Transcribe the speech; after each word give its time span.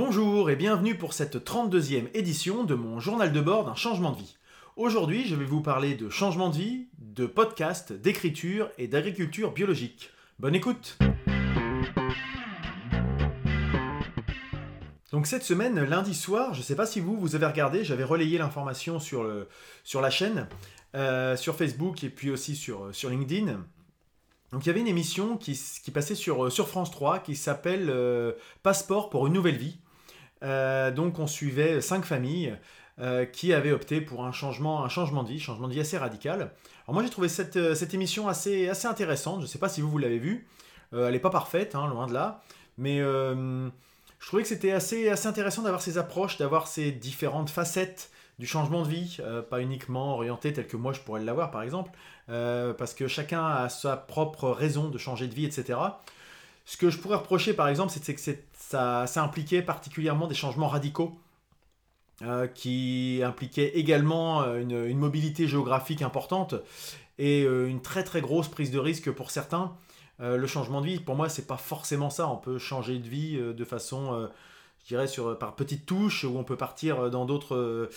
Bonjour 0.00 0.48
et 0.48 0.54
bienvenue 0.54 0.96
pour 0.96 1.12
cette 1.12 1.44
32e 1.44 2.06
édition 2.14 2.62
de 2.62 2.76
mon 2.76 3.00
journal 3.00 3.32
de 3.32 3.40
bord 3.40 3.64
d'un 3.64 3.74
changement 3.74 4.12
de 4.12 4.18
vie. 4.18 4.36
Aujourd'hui, 4.76 5.26
je 5.26 5.34
vais 5.34 5.44
vous 5.44 5.60
parler 5.60 5.96
de 5.96 6.08
changement 6.08 6.50
de 6.50 6.56
vie, 6.56 6.86
de 7.00 7.26
podcast, 7.26 7.92
d'écriture 7.92 8.70
et 8.78 8.86
d'agriculture 8.86 9.50
biologique. 9.50 10.10
Bonne 10.38 10.54
écoute 10.54 10.98
Donc 15.10 15.26
cette 15.26 15.42
semaine, 15.42 15.82
lundi 15.82 16.14
soir, 16.14 16.54
je 16.54 16.60
ne 16.60 16.64
sais 16.64 16.76
pas 16.76 16.86
si 16.86 17.00
vous, 17.00 17.18
vous 17.18 17.34
avez 17.34 17.46
regardé, 17.46 17.82
j'avais 17.82 18.04
relayé 18.04 18.38
l'information 18.38 19.00
sur, 19.00 19.24
la 19.24 20.10
chaîne, 20.10 20.46
euh, 20.94 21.36
sur 21.36 21.56
Facebook 21.56 22.04
et 22.04 22.08
puis 22.08 22.30
aussi 22.30 22.54
sur, 22.54 22.94
sur 22.94 23.10
LinkedIn. 23.10 23.64
Donc 24.52 24.64
il 24.64 24.68
y 24.68 24.70
avait 24.70 24.80
une 24.80 24.86
émission 24.86 25.36
qui, 25.36 25.58
passait 25.92 26.14
sur, 26.14 26.46
euh, 26.46 26.50
France 26.50 26.92
3 26.92 27.18
qui 27.18 27.34
s'appelle 27.34 27.90
euh, 27.90 28.34
Passeport 28.62 29.10
pour 29.10 29.26
une 29.26 29.32
nouvelle 29.32 29.56
vie. 29.56 29.80
Euh, 30.42 30.90
donc 30.90 31.18
on 31.18 31.26
suivait 31.26 31.80
cinq 31.80 32.04
familles 32.04 32.56
qui 33.32 33.52
avaient 33.52 33.70
opté 33.70 34.00
pour 34.00 34.24
un 34.24 34.32
changement, 34.32 34.84
un 34.84 34.88
changement 34.88 35.22
de 35.22 35.28
vie, 35.28 35.38
changement 35.38 35.68
de 35.68 35.72
vie 35.72 35.78
assez 35.78 35.96
radical. 35.96 36.50
Alors 36.82 36.94
moi 36.94 37.04
j'ai 37.04 37.10
trouvé 37.10 37.28
cette, 37.28 37.74
cette, 37.76 37.94
émission 37.94 38.26
assez, 38.26 38.68
intéressante, 38.86 39.36
je 39.36 39.42
ne 39.42 39.46
sais 39.46 39.60
pas 39.60 39.68
si 39.68 39.80
vous, 39.80 39.88
vous 39.88 39.98
l'avez 39.98 40.18
vue, 40.18 40.48
elle 40.90 41.12
n'est 41.12 41.20
pas 41.20 41.30
parfaite, 41.30 41.76
hein, 41.76 41.86
loin 41.86 42.08
de 42.08 42.12
là, 42.12 42.42
mais 42.76 42.98
je 44.18 44.26
trouvais 44.26 44.42
que 44.42 44.48
c'était 44.48 44.72
assez, 44.72 45.08
assez 45.08 45.28
intéressant 45.28 45.62
d'avoir 45.62 45.80
ces 45.80 45.96
approches, 45.96 46.38
d'avoir 46.38 46.66
ces 46.66 46.90
différentes 46.90 47.50
facettes 47.50 48.10
du 48.38 48.46
changement 48.46 48.82
de 48.82 48.88
vie, 48.88 49.16
euh, 49.20 49.42
pas 49.42 49.60
uniquement 49.60 50.14
orienté 50.14 50.52
tel 50.52 50.66
que 50.66 50.76
moi 50.76 50.92
je 50.92 51.00
pourrais 51.00 51.22
l'avoir 51.22 51.50
par 51.50 51.62
exemple, 51.62 51.90
euh, 52.28 52.72
parce 52.72 52.94
que 52.94 53.08
chacun 53.08 53.44
a 53.44 53.68
sa 53.68 53.96
propre 53.96 54.50
raison 54.50 54.88
de 54.88 54.98
changer 54.98 55.26
de 55.26 55.34
vie, 55.34 55.44
etc. 55.44 55.78
Ce 56.68 56.76
que 56.76 56.90
je 56.90 56.98
pourrais 56.98 57.16
reprocher 57.16 57.54
par 57.54 57.68
exemple, 57.68 57.94
c'est 57.98 58.14
que 58.14 58.20
ça, 58.52 59.06
impliquait 59.16 59.62
particulièrement 59.62 60.26
des 60.26 60.34
changements 60.34 60.68
radicaux. 60.68 61.18
Euh, 62.22 62.48
qui 62.48 63.22
impliquaient 63.24 63.78
également 63.78 64.42
une, 64.56 64.86
une, 64.86 64.98
mobilité 64.98 65.46
géographique 65.46 66.02
importante 66.02 66.56
et 67.16 67.44
une 67.44 67.80
très 67.80 68.02
très 68.02 68.20
grosse 68.20 68.48
prise 68.48 68.72
de 68.72 68.78
risque 68.80 69.12
pour 69.12 69.30
certains. 69.30 69.76
le 70.18 70.46
changement 70.48 70.80
de 70.80 70.86
vie, 70.86 70.98
pour 70.98 71.14
moi, 71.14 71.28
c'est 71.28 71.46
pas 71.46 71.56
forcément 71.56 72.10
ça. 72.10 72.28
On 72.28 72.36
peut 72.36 72.58
changer 72.58 72.98
de 72.98 73.08
vie 73.08 73.38
de 73.38 73.64
façon 73.64 74.28
je 74.82 74.88
dirais, 74.88 75.06
sur, 75.06 75.38
par 75.38 75.54
petites 75.54 75.86
touches, 75.86 76.24
où 76.24 76.36
on 76.36 76.42
peut 76.42 76.56
partir 76.56 77.08
dans 77.08 77.24
d'autres 77.24 77.88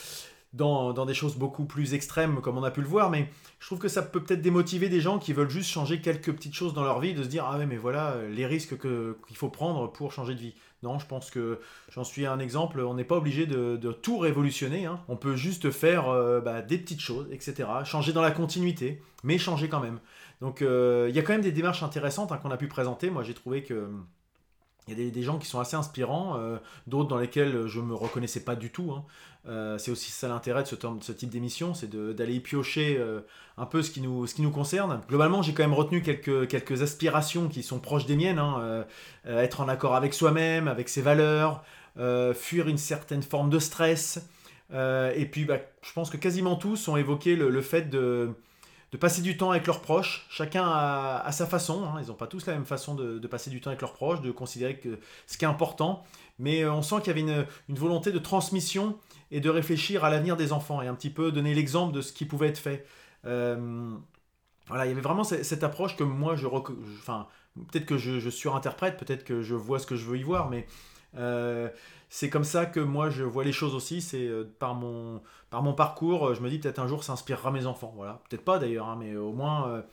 dans, 0.53 1.05
des 1.05 1.13
choses 1.13 1.35
beaucoup 1.35 1.65
plus 1.65 1.93
extrêmes 1.93 2.41
comme 2.41 2.57
on 2.57 2.63
a 2.63 2.71
pu 2.71 2.81
le 2.81 2.87
voir, 2.87 3.09
mais 3.09 3.29
je 3.59 3.67
trouve 3.67 3.79
que 3.79 3.87
ça 3.87 4.01
peut 4.01 4.21
peut-être 4.21 4.41
démotiver 4.41 4.89
des 4.89 4.99
gens 4.99 5.17
qui 5.17 5.33
veulent 5.33 5.49
juste 5.49 5.69
changer 5.69 6.01
quelques 6.01 6.31
petites 6.33 6.53
choses 6.53 6.73
dans 6.73 6.83
leur 6.83 6.99
vie, 6.99 7.13
de 7.13 7.23
se 7.23 7.27
dire 7.27 7.45
ah 7.47 7.57
ouais 7.57 7.65
mais 7.65 7.77
voilà 7.77 8.17
les 8.29 8.45
risques 8.45 8.77
qu'il 8.79 9.37
faut 9.37 9.49
prendre 9.49 9.91
pour 9.91 10.11
changer 10.11 10.35
de 10.35 10.39
vie. 10.39 10.53
Non, 10.83 10.97
je 10.97 11.05
pense 11.05 11.29
que 11.29 11.59
j'en 11.91 12.03
suis 12.03 12.25
un 12.25 12.39
exemple, 12.39 12.79
on 12.79 12.95
n'est 12.95 13.03
pas 13.03 13.17
obligé 13.17 13.45
de, 13.45 13.77
tout 14.01 14.17
révolutionner, 14.17 14.85
hein. 14.85 14.99
on 15.07 15.15
peut 15.15 15.35
juste 15.35 15.69
faire 15.69 16.09
euh, 16.09 16.41
bah, 16.41 16.61
des 16.61 16.77
petites 16.77 17.01
choses, 17.01 17.27
etc. 17.31 17.69
Changer 17.85 18.13
dans 18.13 18.21
la 18.21 18.31
continuité, 18.31 19.01
mais 19.23 19.37
changer 19.37 19.69
quand 19.69 19.79
même. 19.79 19.99
Donc 20.41 20.61
euh, 20.61 21.07
il 21.09 21.15
y 21.15 21.19
a 21.19 21.21
quand 21.21 21.33
même 21.33 21.41
des 21.41 21.51
démarches 21.51 21.83
intéressantes 21.83 22.31
hein, 22.31 22.37
qu'on 22.37 22.51
a 22.51 22.57
pu 22.57 22.67
présenter, 22.67 23.09
moi 23.09 23.23
j'ai 23.23 23.33
trouvé 23.35 23.63
que... 23.63 23.89
Il 24.87 24.99
y 24.99 25.07
a 25.07 25.11
des, 25.11 25.23
gens 25.23 25.37
qui 25.37 25.47
sont 25.47 25.59
assez 25.59 25.75
inspirants, 25.75 26.37
euh, 26.37 26.57
d'autres 26.87 27.07
dans 27.07 27.17
lesquels 27.17 27.67
je 27.67 27.79
ne 27.79 27.85
me 27.85 27.93
reconnaissais 27.93 28.39
pas 28.39 28.55
du 28.55 28.71
tout. 28.71 28.91
Hein. 28.91 29.03
Euh, 29.47 29.77
c'est 29.77 29.91
aussi 29.91 30.11
ça 30.11 30.27
l'intérêt 30.27 30.63
de 30.63 30.67
ce, 30.67 31.11
type 31.11 31.29
d'émission, 31.29 31.73
c'est 31.73 31.89
d'aller 31.89 32.39
piocher 32.39 32.97
euh, 32.99 33.21
un 33.57 33.65
peu 33.65 33.83
ce 33.83 33.91
qui, 33.91 34.01
nous, 34.01 34.25
ce 34.25 34.33
qui 34.33 34.41
nous 34.41 34.51
concerne. 34.51 35.01
Globalement, 35.07 35.43
j'ai 35.43 35.53
quand 35.53 35.63
même 35.63 35.75
retenu 35.75 36.01
quelques, 36.01 36.47
quelques 36.47 36.81
aspirations 36.81 37.47
qui 37.47 37.61
sont 37.61 37.79
proches 37.79 38.05
des 38.07 38.15
miennes. 38.15 38.39
Hein. 38.39 38.85
être 39.25 39.61
en 39.61 39.69
accord 39.69 39.95
avec 39.95 40.13
soi-même, 40.15 40.67
avec 40.67 40.89
ses 40.89 41.01
valeurs, 41.01 41.63
fuir 42.33 42.67
une 42.67 42.79
certaine 42.79 43.23
forme 43.23 43.51
de 43.51 43.59
stress. 43.59 44.27
et 44.71 45.27
puis, 45.31 45.45
bah, 45.45 45.59
je 45.83 45.93
pense 45.93 46.09
que 46.09 46.17
quasiment 46.17 46.55
tous 46.55 46.87
ont 46.87 46.97
évoqué 46.97 47.35
le 47.35 47.61
fait 47.61 47.89
de 47.89 48.31
de 48.91 48.97
passer 48.97 49.21
du 49.21 49.37
temps 49.37 49.51
avec 49.51 49.67
leurs 49.67 49.81
proches, 49.81 50.25
chacun 50.29 50.65
à, 50.67 51.31
sa 51.31 51.47
façon, 51.47 51.85
hein. 51.85 52.01
ils 52.01 52.07
n'ont 52.07 52.13
pas 52.13 52.27
tous 52.27 52.45
la 52.45 52.53
même 52.53 52.65
façon 52.65 52.93
de, 52.93 53.25
passer 53.27 53.49
du 53.49 53.61
temps 53.61 53.69
avec 53.69 53.81
leurs 53.81 53.93
proches, 53.93 54.21
de 54.21 54.31
considérer 54.31 54.77
que 54.77 54.99
ce 55.27 55.37
qui 55.37 55.45
est 55.45 55.47
important, 55.47 56.03
mais 56.39 56.63
euh, 56.63 56.73
on 56.73 56.81
sent 56.81 56.95
qu'il 57.01 57.07
y 57.07 57.21
avait 57.21 57.45
une, 57.69 57.75
volonté 57.75 58.11
de 58.11 58.19
transmission 58.19 58.97
et 59.31 59.39
de 59.39 59.49
réfléchir 59.49 60.03
à 60.03 60.09
l'avenir 60.09 60.35
des 60.35 60.51
enfants 60.51 60.81
et 60.81 60.87
un 60.87 60.95
petit 60.95 61.09
peu 61.09 61.31
donner 61.31 61.53
l'exemple 61.53 61.93
de 61.93 62.01
ce 62.01 62.11
qui 62.11 62.25
pouvait 62.25 62.49
être 62.49 62.57
fait. 62.57 62.85
Euh, 63.25 63.95
voilà, 64.67 64.85
il 64.85 64.89
y 64.89 64.91
avait 64.91 65.01
vraiment 65.01 65.23
cette, 65.23 65.63
approche 65.63 65.95
que 65.95 66.03
moi 66.03 66.35
je, 66.35 66.47
enfin, 66.47 67.27
peut-être 67.71 67.85
que 67.85 67.97
je, 67.97 68.29
surinterprète, 68.29 68.97
peut-être 68.97 69.23
que 69.23 69.41
je 69.41 69.55
vois 69.55 69.79
ce 69.79 69.87
que 69.87 69.95
je 69.95 70.05
veux 70.05 70.17
y 70.17 70.23
voir, 70.23 70.49
mais 70.49 70.67
euh, 71.17 71.69
c'est 72.13 72.29
comme 72.29 72.43
ça 72.43 72.65
que 72.65 72.81
moi 72.81 73.09
je 73.09 73.23
vois 73.23 73.45
les 73.45 73.53
choses 73.53 73.73
aussi. 73.73 74.01
C'est 74.01 74.27
euh, 74.27 74.43
par 74.59 74.75
mon, 74.75 75.21
par 75.49 75.63
mon 75.63 75.73
parcours, 75.73 76.27
euh, 76.27 76.33
je 76.35 76.41
me 76.41 76.49
dis 76.49 76.59
peut-être 76.59 76.79
un 76.79 76.87
jour 76.87 77.05
ça 77.05 77.13
inspirera 77.13 77.51
mes 77.51 77.65
enfants. 77.65 77.93
Voilà, 77.95 78.21
peut-être 78.29 78.43
pas 78.43 78.59
d'ailleurs, 78.59 78.89
hein, 78.89 78.97
mais 78.99 79.15
au 79.15 79.31
moins 79.31 79.83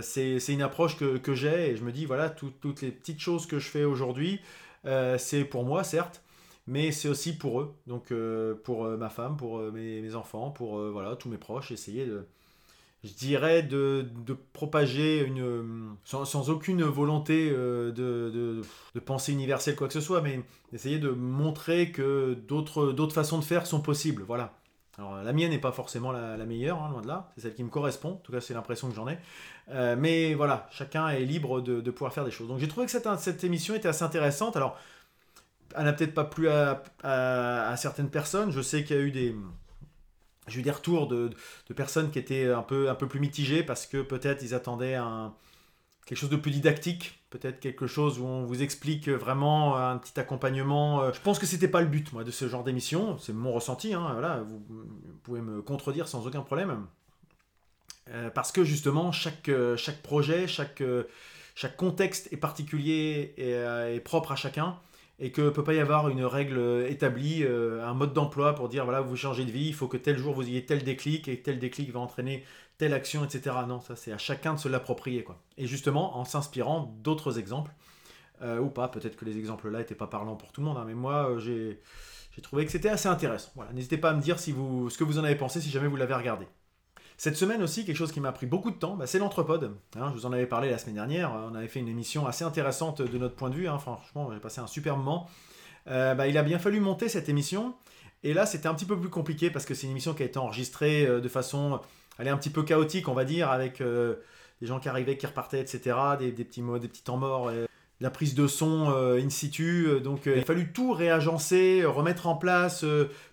c'est 0.00 0.38
une 0.48 0.62
approche 0.62 0.96
que, 0.96 1.18
que 1.18 1.34
j'ai 1.34 1.70
et 1.70 1.76
je 1.76 1.84
me 1.84 1.92
dis 1.92 2.06
voilà 2.06 2.30
toutes 2.30 2.82
les 2.82 2.90
petites 2.90 3.20
choses 3.20 3.46
que 3.46 3.58
je 3.58 3.68
fais 3.68 3.84
aujourd'hui, 3.84 4.40
c'est 5.18 5.44
pour 5.44 5.64
moi 5.64 5.84
certes, 5.84 6.22
mais 6.66 6.92
c'est 6.92 7.08
aussi 7.08 7.36
pour 7.36 7.60
eux. 7.60 7.74
Donc 7.86 8.12
pour 8.64 8.84
ma 8.84 9.08
femme, 9.10 9.36
pour 9.36 9.58
mes, 9.72 10.00
mes, 10.00 10.14
enfants, 10.14 10.50
pour 10.50 10.78
voilà 10.90 11.16
tous 11.16 11.28
mes 11.28 11.38
proches, 11.38 11.70
essayer 11.70 12.06
de 12.06 12.26
je 13.04 13.12
dirais, 13.12 13.62
de, 13.62 14.06
propager 14.54 15.20
une, 15.20 15.94
sans, 16.04 16.50
aucune 16.50 16.82
volonté 16.82 17.52
euh, 17.52 17.92
de, 17.92 19.00
pensée 19.00 19.32
universelle, 19.32 19.76
quoi 19.76 19.88
que 19.88 19.92
ce 19.92 20.00
soit, 20.00 20.22
mais 20.22 20.40
d'essayer 20.72 20.98
de 20.98 21.10
montrer 21.10 21.92
que 21.92 22.34
d'autres 22.34 23.12
façons 23.12 23.38
de 23.38 23.44
faire 23.44 23.66
sont 23.66 23.80
possibles. 23.80 24.22
Voilà. 24.26 24.54
Alors 24.96 25.16
la 25.22 25.32
mienne 25.32 25.50
n'est 25.50 25.58
pas 25.58 25.72
forcément 25.72 26.12
la, 26.12 26.36
meilleure, 26.46 26.82
hein, 26.82 26.88
loin 26.90 27.02
de 27.02 27.08
là, 27.08 27.32
c'est 27.34 27.42
celle 27.42 27.54
qui 27.54 27.64
me 27.64 27.68
correspond, 27.68 28.12
en 28.12 28.20
tout 28.22 28.30
cas 28.30 28.40
c'est 28.40 28.54
l'impression 28.54 28.88
que 28.88 28.94
j'en 28.94 29.08
ai. 29.08 29.18
Euh, 29.70 29.96
mais 29.98 30.34
voilà, 30.34 30.68
chacun 30.70 31.08
est 31.08 31.24
libre 31.24 31.60
de, 31.60 31.90
pouvoir 31.90 32.12
faire 32.12 32.24
des 32.24 32.30
choses. 32.30 32.48
Donc 32.48 32.58
j'ai 32.58 32.68
trouvé 32.68 32.86
que 32.86 32.92
cette, 32.92 33.44
émission 33.44 33.74
était 33.74 33.88
assez 33.88 34.04
intéressante. 34.04 34.56
Alors, 34.56 34.78
elle 35.76 35.84
n'a 35.84 35.92
peut-être 35.92 36.14
pas 36.14 36.24
plu 36.24 36.48
à, 36.48 37.74
certaines 37.76 38.08
personnes, 38.08 38.52
je 38.52 38.62
sais 38.62 38.84
qu'il 38.84 38.96
y 38.96 38.98
a 38.98 39.02
eu 39.02 39.10
des 39.10 39.34
j'ai 40.48 40.60
eu 40.60 40.62
des 40.62 40.70
retours 40.70 41.06
de, 41.08 41.30
personnes 41.74 42.10
qui 42.10 42.18
étaient 42.18 42.50
un 42.50 42.62
peu, 42.62 42.88
un 42.88 42.94
peu 42.94 43.08
plus 43.08 43.20
mitigées 43.20 43.62
parce 43.62 43.86
que 43.86 44.02
peut-être 44.02 44.42
ils 44.42 44.54
attendaient 44.54 44.94
un, 44.94 45.34
quelque 46.06 46.18
chose 46.18 46.30
de 46.30 46.36
plus 46.36 46.50
didactique, 46.50 47.20
peut-être 47.30 47.60
quelque 47.60 47.86
chose 47.86 48.18
où 48.18 48.24
on 48.24 48.44
vous 48.44 48.62
explique 48.62 49.08
vraiment 49.08 49.76
un 49.76 49.98
petit 49.98 50.18
accompagnement. 50.20 51.12
Je 51.12 51.20
pense 51.20 51.38
que 51.38 51.46
c'était 51.46 51.68
pas 51.68 51.80
le 51.80 51.88
but 51.88 52.12
moi 52.12 52.24
de 52.24 52.30
ce 52.30 52.48
genre 52.48 52.64
d'émission, 52.64 53.18
c'est 53.18 53.32
mon 53.32 53.52
ressenti. 53.52 53.94
Hein, 53.94 54.10
voilà, 54.12 54.42
vous, 54.42 54.60
pouvez 55.22 55.40
me 55.40 55.62
contredire 55.62 56.08
sans 56.08 56.26
aucun 56.26 56.42
problème. 56.42 56.86
Euh, 58.10 58.28
parce 58.28 58.52
que 58.52 58.64
justement 58.64 59.12
chaque, 59.12 59.50
chaque 59.76 60.02
projet, 60.02 60.46
chaque, 60.46 60.82
chaque 61.54 61.76
contexte 61.76 62.32
est 62.32 62.36
particulier 62.36 63.34
et, 63.38 63.94
et 63.94 64.00
propre 64.00 64.32
à 64.32 64.36
chacun 64.36 64.78
et 65.18 65.30
que 65.30 65.48
peut 65.48 65.64
pas 65.64 65.74
y 65.74 65.78
avoir 65.78 66.08
une 66.08 66.24
règle 66.24 66.86
établie, 66.88 67.44
euh, 67.44 67.86
un 67.86 67.94
mode 67.94 68.12
d'emploi 68.12 68.54
pour 68.54 68.68
dire 68.68 68.84
voilà, 68.84 69.00
vous 69.00 69.16
changez 69.16 69.44
de 69.44 69.50
vie, 69.50 69.68
il 69.68 69.74
faut 69.74 69.88
que 69.88 69.96
tel 69.96 70.18
jour 70.18 70.34
vous 70.34 70.42
ayez 70.42 70.66
tel 70.66 70.82
déclic 70.82 71.28
et 71.28 71.40
tel 71.40 71.58
déclic 71.58 71.90
va 71.92 72.00
entraîner 72.00 72.44
telle 72.78 72.92
action, 72.92 73.24
etc. 73.24 73.56
Non, 73.68 73.80
ça 73.80 73.94
c'est 73.96 74.12
à 74.12 74.18
chacun 74.18 74.54
de 74.54 74.58
se 74.58 74.68
l'approprier. 74.68 75.22
quoi. 75.22 75.40
Et 75.56 75.66
justement, 75.66 76.18
en 76.18 76.24
s'inspirant 76.24 76.94
d'autres 77.02 77.38
exemples, 77.38 77.72
euh, 78.42 78.58
ou 78.58 78.68
pas, 78.68 78.88
peut-être 78.88 79.16
que 79.16 79.24
les 79.24 79.38
exemples 79.38 79.68
là 79.68 79.78
n'étaient 79.78 79.94
pas 79.94 80.08
parlants 80.08 80.36
pour 80.36 80.50
tout 80.52 80.60
le 80.60 80.66
monde, 80.66 80.76
hein, 80.76 80.84
mais 80.86 80.94
moi 80.94 81.30
euh, 81.30 81.38
j'ai, 81.38 81.80
j'ai 82.34 82.42
trouvé 82.42 82.66
que 82.66 82.72
c'était 82.72 82.88
assez 82.88 83.08
intéressant. 83.08 83.52
Voilà, 83.54 83.72
n'hésitez 83.72 83.98
pas 83.98 84.10
à 84.10 84.14
me 84.14 84.20
dire 84.20 84.40
si 84.40 84.50
vous, 84.50 84.90
ce 84.90 84.98
que 84.98 85.04
vous 85.04 85.18
en 85.20 85.24
avez 85.24 85.36
pensé 85.36 85.60
si 85.60 85.70
jamais 85.70 85.86
vous 85.86 85.96
l'avez 85.96 86.14
regardé. 86.14 86.46
Cette 87.16 87.36
semaine 87.36 87.62
aussi, 87.62 87.84
quelque 87.84 87.96
chose 87.96 88.12
qui 88.12 88.20
m'a 88.20 88.32
pris 88.32 88.46
beaucoup 88.46 88.70
de 88.70 88.76
temps, 88.76 88.96
bah, 88.96 89.06
c'est 89.06 89.18
l'Entrepode. 89.18 89.76
Hein, 89.96 90.10
je 90.10 90.18
vous 90.18 90.26
en 90.26 90.32
avais 90.32 90.46
parlé 90.46 90.70
la 90.70 90.78
semaine 90.78 90.96
dernière. 90.96 91.32
On 91.32 91.54
avait 91.54 91.68
fait 91.68 91.80
une 91.80 91.88
émission 91.88 92.26
assez 92.26 92.44
intéressante 92.44 93.02
de 93.02 93.18
notre 93.18 93.36
point 93.36 93.50
de 93.50 93.54
vue. 93.54 93.68
Hein, 93.68 93.78
franchement, 93.78 94.30
j'ai 94.32 94.40
passé 94.40 94.60
un 94.60 94.66
super 94.66 94.96
moment. 94.96 95.28
Euh, 95.88 96.14
bah, 96.14 96.26
il 96.26 96.36
a 96.38 96.42
bien 96.42 96.58
fallu 96.58 96.80
monter 96.80 97.08
cette 97.08 97.28
émission. 97.28 97.74
Et 98.24 98.34
là, 98.34 98.46
c'était 98.46 98.66
un 98.66 98.74
petit 98.74 98.86
peu 98.86 98.98
plus 98.98 99.10
compliqué 99.10 99.50
parce 99.50 99.64
que 99.64 99.74
c'est 99.74 99.86
une 99.86 99.92
émission 99.92 100.14
qui 100.14 100.22
a 100.22 100.26
été 100.26 100.38
enregistrée 100.38 101.06
euh, 101.06 101.20
de 101.20 101.28
façon. 101.28 101.80
Elle 102.18 102.26
est 102.26 102.30
un 102.30 102.36
petit 102.36 102.50
peu 102.50 102.62
chaotique, 102.62 103.08
on 103.08 103.14
va 103.14 103.24
dire, 103.24 103.50
avec 103.50 103.80
euh, 103.80 104.16
des 104.60 104.66
gens 104.66 104.80
qui 104.80 104.88
arrivaient, 104.88 105.16
qui 105.16 105.26
repartaient, 105.26 105.60
etc. 105.60 105.96
Des, 106.18 106.32
petits 106.32 106.62
mots, 106.62 106.78
des 106.78 106.88
petits 106.88 107.04
temps 107.04 107.16
morts. 107.16 107.50
la 108.00 108.10
prise 108.10 108.34
de 108.34 108.48
son 108.48 108.88
in 108.92 109.30
situ. 109.30 110.00
Donc, 110.02 110.26
il 110.26 110.40
a 110.40 110.44
fallu 110.44 110.72
tout 110.72 110.92
réagencer, 110.92 111.84
remettre 111.84 112.26
en 112.26 112.36
place, 112.36 112.84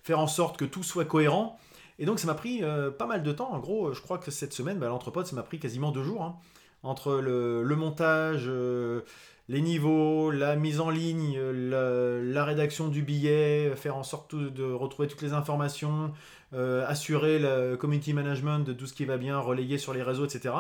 faire 0.04 0.20
en 0.20 0.28
sorte 0.28 0.58
que 0.58 0.66
tout 0.66 0.84
soit 0.84 1.06
cohérent. 1.06 1.60
Et 2.00 2.06
donc 2.06 2.20
ça 2.20 2.28
m'a 2.28 2.34
pris 2.34 2.64
euh, 2.64 2.92
pas 2.92 3.06
mal 3.06 3.24
de 3.24 3.32
temps. 3.32 3.52
En 3.52 3.60
gros, 3.60 3.94
je 3.94 4.02
crois 4.02 4.18
que 4.18 4.32
cette 4.32 4.54
semaine, 4.54 4.80
bah, 4.80 4.88
l'entrepôt, 4.88 5.24
ça 5.24 5.36
m'a 5.36 5.44
pris 5.44 5.60
quasiment 5.60 5.92
deux 5.92 6.04
jours. 6.04 6.24
Hein. 6.24 6.36
entre 6.84 7.16
le, 7.16 7.76
montage, 7.76 8.46
euh, 8.48 9.02
les 9.50 9.62
niveaux, 9.62 10.32
la 10.32 10.56
mise 10.56 10.80
en 10.80 10.90
ligne, 10.90 11.40
la, 11.40 12.46
rédaction 12.46 12.88
du 12.88 13.04
billet, 13.04 13.76
faire 13.76 13.98
en 13.98 14.04
sorte 14.04 14.36
de 14.36 14.72
retrouver 14.72 15.08
toutes 15.08 15.22
les 15.22 15.34
informations, 15.34 16.12
euh, 16.54 16.86
assurer 16.88 17.40
le 17.40 17.76
community 17.76 18.14
management 18.14 18.60
de 18.60 18.74
tout 18.74 18.88
ce 18.88 18.94
qui 18.94 19.06
va 19.06 19.18
bien, 19.18 19.40
relayer 19.40 19.78
sur 19.78 19.94
les 19.94 20.04
réseaux, 20.04 20.26
etc. 20.26 20.56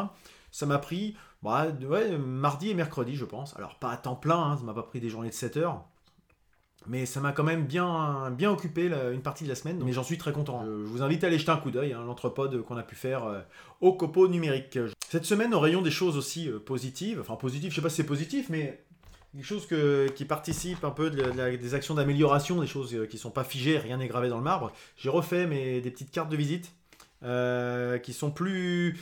Ça 0.52 0.66
m'a 0.66 0.78
pris 0.78 1.16
bah, 1.42 1.68
mardi 2.20 2.70
et 2.70 2.74
mercredi, 2.74 3.16
je 3.16 3.26
pense. 3.26 3.56
Alors 3.58 3.76
pas 3.76 3.92
à 3.92 3.98
temps 3.98 4.16
plein, 4.16 4.38
hein, 4.38 4.58
ça 4.58 4.64
m'a 4.64 4.74
pas 4.74 4.84
pris 4.84 5.00
des 5.00 5.10
journées 5.10 5.30
de 5.30 5.34
7 5.34 5.58
heures. 5.58 5.86
Mais 6.88 7.06
ça 7.06 7.20
m'a 7.20 7.32
quand 7.32 7.44
même 7.44 7.66
bien, 7.66 8.32
bien 8.32 8.52
occupé 8.52 8.92
une 9.14 9.22
partie 9.22 9.44
de 9.44 9.50
la 9.50 9.56
semaine, 9.56 9.80
mais 9.84 9.94
j'en 9.94 10.04
suis 10.04 10.18
très 10.18 10.32
content. 10.32 10.64
Je, 10.66 10.72
vous 10.72 11.04
invite 11.04 11.24
à 11.24 11.28
aller 11.28 11.38
jeter 11.38 11.52
un 11.52 11.58
coup 11.58 11.72
d'œil, 11.72 11.94
hein, 11.94 12.04
l'entrepode 12.06 12.64
qu'on 12.64 12.78
a 12.78 12.84
pu 12.84 12.96
faire 12.96 13.26
euh, 13.26 13.40
au 13.82 13.94
copo 13.94 14.28
numérique. 14.28 14.80
Cette 15.10 15.26
semaine, 15.26 15.54
au 15.54 15.60
rayon 15.60 15.82
des 15.82 15.92
choses 15.92 16.18
aussi 16.18 16.50
euh, 16.50 16.60
positives, 16.60 17.20
enfin 17.22 17.36
positives, 17.36 17.70
je 17.70 17.76
sais 17.76 17.82
pas 17.82 17.90
si 17.90 17.98
c'est 17.98 18.04
positif, 18.04 18.48
mais 18.50 18.84
des 19.36 19.44
choses 19.44 19.68
qui 20.16 20.26
participent 20.26 20.84
un 20.84 20.92
peu 20.92 21.10
des 21.10 21.74
actions 21.74 21.94
d'amélioration, 21.94 22.60
des 22.60 22.68
choses 22.68 22.94
euh, 22.96 23.06
qui 23.06 23.18
sont 23.18 23.32
pas 23.32 23.44
figées, 23.44 23.78
rien 23.78 23.98
n'est 23.98 24.08
gravé 24.08 24.30
dans 24.30 24.38
le 24.38 24.44
marbre. 24.44 24.72
J'ai 24.98 25.10
refait 25.10 25.46
mes, 25.46 25.82
des 25.82 25.92
petites 25.92 26.12
cartes 26.12 26.30
de 26.30 26.38
visite 26.38 26.72
qui 28.04 28.14
sont 28.14 28.32
plus 28.32 28.98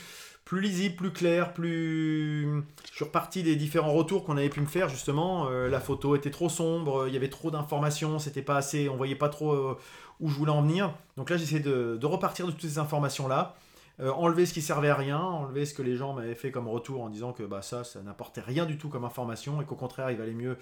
plus 0.50 0.62
lisible, 0.62 0.96
plus 0.96 1.12
clair, 1.12 1.54
plus. 1.54 2.64
Je 2.90 2.96
suis 2.96 3.06
reparti 3.06 3.44
des 3.44 3.56
différents 3.56 3.94
retours 3.94 4.26
qu'on 4.26 4.36
avait 4.36 4.50
pu 4.50 4.62
me 4.62 4.66
faire 4.66 4.90
justement. 4.90 5.48
Euh, 5.48 5.70
la 5.70 5.80
photo 5.80 6.16
était 6.16 6.32
trop 6.32 6.50
sombre, 6.50 7.06
il 7.08 7.14
y 7.14 7.18
avait 7.18 7.30
trop 7.30 7.52
d'informations, 7.52 8.18
c'était 8.18 8.42
pas 8.42 8.58
assez, 8.58 8.90
on 8.90 8.98
voyait 8.98 9.14
pas 9.14 9.30
trop 9.30 9.54
euh, 9.54 9.78
où 10.20 10.28
je 10.28 10.34
voulais 10.34 10.52
en 10.52 10.64
venir. 10.64 10.92
Donc 11.18 11.30
là, 11.30 11.38
j'essaie 11.38 11.60
de, 11.60 12.04
repartir 12.04 12.48
de 12.48 12.52
toutes 12.52 12.62
ces 12.62 12.80
informations 12.80 13.28
là. 13.28 13.58
Euh, 14.00 14.10
enlever 14.10 14.48
ce 14.48 14.56
qui 14.56 14.64
servait 14.64 14.90
à 14.90 14.96
rien, 14.96 15.20
enlever 15.20 15.68
ce 15.68 15.76
que 15.76 15.84
les 15.84 15.96
gens 15.96 16.14
m'avaient 16.14 16.34
fait 16.34 16.50
comme 16.50 16.68
retour 16.68 17.04
en 17.04 17.10
disant 17.10 17.32
que 17.32 17.44
bah, 17.44 17.62
ça, 17.62 17.84
ça 17.84 18.02
n'apportait 18.02 18.42
rien 18.42 18.66
du 18.66 18.80
tout 18.80 18.90
comme 18.90 19.06
information 19.06 19.62
et 19.62 19.66
qu'au 19.66 19.76
contraire, 19.76 20.10
il 20.10 20.18
valait 20.18 20.34
mieux 20.34 20.58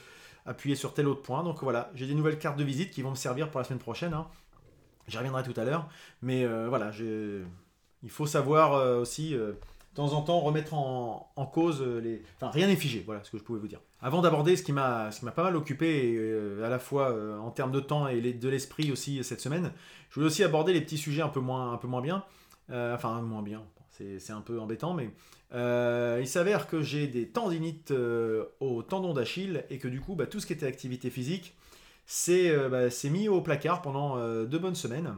appuyer 0.46 0.76
sur 0.76 0.94
tel 0.94 1.08
autre 1.08 1.22
point. 1.22 1.44
Donc 1.44 1.64
voilà, 1.64 1.92
j'ai 1.96 2.08
des 2.08 2.16
nouvelles 2.16 2.40
cartes 2.40 2.60
de 2.60 2.66
visite 2.66 2.92
qui 2.92 3.04
vont 3.04 3.12
me 3.12 3.16
servir 3.16 3.50
pour 3.50 3.62
la 3.62 3.64
semaine 3.64 3.80
prochaine. 3.80 4.14
Hein. 4.14 4.28
J'y 5.08 5.18
reviendrai 5.18 5.44
tout 5.44 5.58
à 5.58 5.64
l'heure. 5.64 5.88
Mais 6.22 6.46
voilà, 6.46 6.92
il 7.00 8.10
faut 8.10 8.28
savoir 8.28 9.00
aussi 9.00 9.34
temps 9.98 10.14
en 10.14 10.22
temps 10.22 10.40
remettre 10.40 10.76
en, 10.76 11.52
cause 11.52 11.82
euh, 11.82 12.00
les. 12.00 12.22
Enfin, 12.36 12.52
rien 12.52 12.68
n'est 12.68 12.76
figé, 12.76 13.02
voilà 13.04 13.24
ce 13.24 13.32
que 13.32 13.40
je 13.40 13.44
pouvais 13.44 13.60
vous 13.60 13.68
dire. 13.68 13.80
Avant 14.00 14.22
d'aborder 14.22 14.56
ce 14.56 14.62
qui 14.62 14.72
m'a 14.72 15.10
pas 15.36 15.44
mal 15.44 15.56
occupé, 15.56 16.16
euh, 16.16 16.64
à 16.64 16.70
la 16.70 16.78
fois 16.78 17.10
euh, 17.10 17.40
en 17.40 17.50
termes 17.50 17.72
de 17.72 17.80
temps 17.80 18.08
et 18.08 18.22
de 18.22 18.50
l'esprit 18.50 18.92
aussi 18.92 19.24
cette 19.24 19.42
semaine, 19.42 19.72
je 20.10 20.16
voulais 20.16 20.28
aussi 20.28 20.44
aborder 20.44 20.72
les 20.72 20.82
petits 20.82 21.00
sujets 21.00 21.24
un 21.24 21.30
peu 21.30 21.40
moins, 21.40 21.74
un 21.74 21.78
peu 21.78 21.88
moins 21.88 22.02
bien. 22.02 22.24
enfin, 22.70 23.22
moins 23.24 23.42
bien, 23.42 23.64
c'est 23.90 24.34
un 24.34 24.42
peu 24.42 24.60
embêtant, 24.60 24.94
mais 24.94 25.10
il 26.22 26.28
s'avère 26.28 26.68
que 26.68 26.84
j'ai 26.84 27.08
des 27.08 27.30
tendinites 27.30 27.92
au 28.60 28.84
tendon 28.84 29.16
d'Achille 29.16 29.64
et 29.72 29.80
que 29.80 29.88
du 29.88 30.00
coup, 30.00 30.14
bah, 30.14 30.28
tout 30.28 30.40
ce 30.40 30.46
qui 30.46 30.54
était 30.54 30.68
activité 30.68 31.10
physique, 31.10 31.56
c'est 32.06 32.56
bah, 32.70 32.90
mis 33.06 33.30
au 33.30 33.42
placard 33.42 33.82
pendant 33.82 34.18
deux 34.46 34.60
bonnes 34.60 34.76
semaines. 34.76 35.16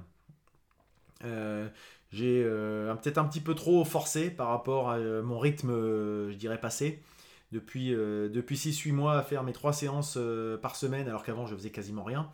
J'ai 2.12 2.44
euh, 2.44 2.94
peut-être 2.96 3.20
un 3.20 3.26
petit 3.26 3.42
peu 3.42 3.54
trop 3.54 3.86
forcé 3.86 4.32
par 4.32 4.48
rapport 4.48 4.90
à 4.90 4.98
euh, 4.98 5.22
mon 5.22 5.38
rythme, 5.38 5.70
euh, 5.70 6.32
je 6.32 6.38
dirais, 6.38 6.60
passé. 6.60 7.04
Depuis, 7.52 7.90
depuis 7.90 8.58
6-8 8.58 8.92
mois 8.94 9.18
à 9.18 9.24
faire 9.24 9.44
mes 9.44 9.54
3 9.54 9.74
séances 9.74 10.20
par 10.62 10.76
semaine, 10.76 11.08
alors 11.08 11.24
qu'avant 11.24 11.48
je 11.48 11.56
faisais 11.56 11.72
quasiment 11.72 12.04
rien. 12.04 12.30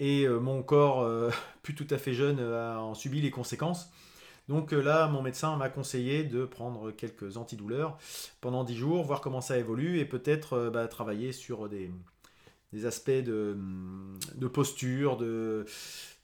Et 0.00 0.26
mon 0.26 0.64
corps, 0.64 1.08
plus 1.62 1.76
tout 1.76 1.86
à 1.90 1.96
fait 1.96 2.12
jeune, 2.12 2.40
a 2.40 2.80
en 2.80 2.94
subi 2.94 3.20
les 3.20 3.30
conséquences. 3.30 3.92
Donc 4.48 4.72
là, 4.72 5.06
mon 5.06 5.22
médecin 5.22 5.56
m'a 5.56 5.68
conseillé 5.68 6.24
de 6.24 6.44
prendre 6.44 6.90
quelques 6.90 7.36
antidouleurs 7.36 7.98
pendant 8.40 8.64
10 8.64 8.74
jours, 8.74 9.04
voir 9.04 9.20
comment 9.20 9.40
ça 9.40 9.56
évolue 9.58 10.00
et 10.00 10.04
peut-être 10.04 10.70
bah, 10.74 10.88
travailler 10.88 11.30
sur 11.30 11.68
des, 11.68 11.92
des 12.72 12.86
aspects 12.86 13.10
de, 13.10 13.56
de 14.34 14.46
posture, 14.46 15.16
de, 15.16 15.66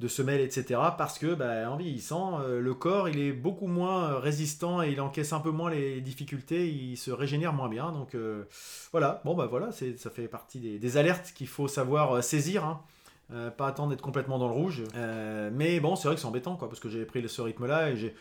de 0.00 0.09
semelle, 0.09 0.41
etc. 0.41 0.81
Parce 0.97 1.19
que 1.19 1.35
bah, 1.35 1.71
en 1.71 1.77
vieillissant, 1.77 2.41
euh, 2.41 2.61
le 2.61 2.75
corps 2.75 3.09
il 3.09 3.19
est 3.19 3.33
beaucoup 3.33 3.67
moins 3.67 4.19
résistant 4.19 4.83
et 4.83 4.91
il 4.91 5.00
encaisse 5.00 5.33
un 5.33 5.41
peu 5.41 5.50
moins 5.50 5.71
les 5.71 6.00
difficultés, 6.00 6.69
il 6.69 6.97
se 6.97 7.11
régénère 7.11 7.53
moins 7.53 7.69
bien. 7.69 7.93
Donc 7.93 8.15
euh, 8.15 8.45
voilà, 8.93 9.21
bon 9.25 9.35
bah 9.35 9.47
voilà, 9.47 9.71
ça 9.73 10.11
fait 10.11 10.29
partie 10.29 10.79
des, 10.79 10.97
alertes 10.97 11.33
qu'il 11.35 11.49
faut 11.49 11.69
savoir 11.69 12.17
euh, 12.17 12.23
saisir. 12.23 12.65
Hein. 12.65 12.81
pas 13.56 13.67
attendre 13.67 13.91
d'être 13.91 14.03
complètement 14.03 14.39
dans 14.39 14.49
le 14.49 14.55
rouge. 14.55 14.85
mais 15.53 15.81
bon, 15.81 15.97
c'est 15.97 16.09
vrai 16.09 16.15
que 16.15 16.21
c'est 16.21 16.27
embêtant, 16.27 16.56
quoi, 16.56 16.69
parce 16.69 16.81
que 16.81 16.89
j'avais 16.89 17.05
pris 17.05 17.27
ce 17.29 17.43
rythme-là 17.43 17.91
et 17.91 17.97
j'ai 17.97 18.15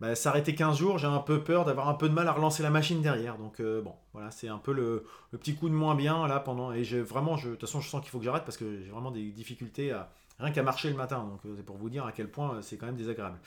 bah, 0.00 0.14
s'arrêter 0.14 0.54
15 0.54 0.76
jours, 0.76 0.98
j'ai 0.98 1.06
un 1.06 1.18
peu 1.18 1.42
peur 1.42 1.64
d'avoir 1.64 1.88
un 1.88 1.94
peu 1.94 2.08
de 2.08 2.14
mal 2.14 2.28
à 2.28 2.32
relancer 2.32 2.62
la 2.62 2.70
machine 2.70 3.02
derrière. 3.02 3.38
Donc 3.38 3.60
bon, 3.60 3.94
voilà, 4.12 4.30
c'est 4.30 4.48
un 4.48 4.58
peu 4.58 4.72
le, 4.72 5.04
le, 5.32 5.38
petit 5.38 5.54
coup 5.54 5.68
de 5.68 5.74
moins 5.74 5.94
bien 5.94 6.26
là 6.26 6.40
pendant. 6.40 6.72
Et 6.72 6.84
j'ai 6.84 7.00
vraiment, 7.00 7.36
de 7.36 7.42
toute 7.42 7.60
façon, 7.60 7.80
je 7.80 7.88
sens 7.88 8.00
qu'il 8.02 8.10
faut 8.10 8.18
que 8.18 8.24
j'arrête 8.24 8.44
parce 8.44 8.56
que 8.56 8.82
j'ai 8.82 8.90
vraiment 8.90 9.10
des 9.10 9.30
difficultés 9.30 9.92
à, 9.92 10.10
Rien 10.38 10.52
qu'à 10.52 10.62
marcher 10.62 10.90
le 10.90 10.96
matin, 10.96 11.24
donc 11.24 11.40
euh, 11.46 11.54
c'est 11.56 11.64
pour 11.64 11.78
vous 11.78 11.88
dire 11.88 12.04
à 12.04 12.12
quel 12.12 12.28
point 12.28 12.56
euh, 12.56 12.62
c'est 12.62 12.76
quand 12.76 12.84
même 12.86 12.96
désagréable. 12.96 13.38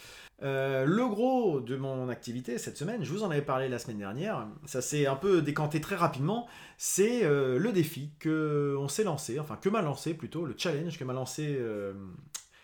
Euh, 0.42 0.86
le 0.86 1.08
gros 1.08 1.60
de 1.60 1.76
mon 1.76 2.10
activité 2.10 2.58
cette 2.58 2.78
semaine, 2.78 3.04
je 3.04 3.12
vous 3.12 3.24
en 3.24 3.30
avais 3.30 3.44
parlé 3.44 3.70
la 3.70 3.78
semaine 3.78 4.00
dernière, 4.00 4.48
ça 4.66 4.82
s'est 4.82 5.06
un 5.06 5.16
peu 5.16 5.44
décanté 5.44 5.82
très 5.82 5.96
rapidement, 5.96 6.48
c'est 6.78 7.24
le 7.24 7.72
défi 7.72 8.12
que 8.20 8.76
on 8.80 8.88
s'est 8.88 9.04
lancé, 9.04 9.40
enfin 9.40 9.58
que 9.58 9.70
m'a 9.70 9.82
lancé 9.82 10.14
plutôt, 10.14 10.46
le 10.46 10.56
challenge 10.58 10.98
que 10.98 11.04
m'a 11.04 11.14
lancé 11.14 11.60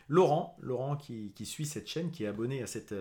Laurent, 0.07 0.55
Laurent 0.61 0.95
qui, 0.95 1.33
suit 1.43 1.65
cette 1.65 1.87
chaîne, 1.87 2.11
qui 2.11 2.23
est 2.23 2.27
abonné 2.27 2.63
à 2.63 2.67
cette 2.67 2.95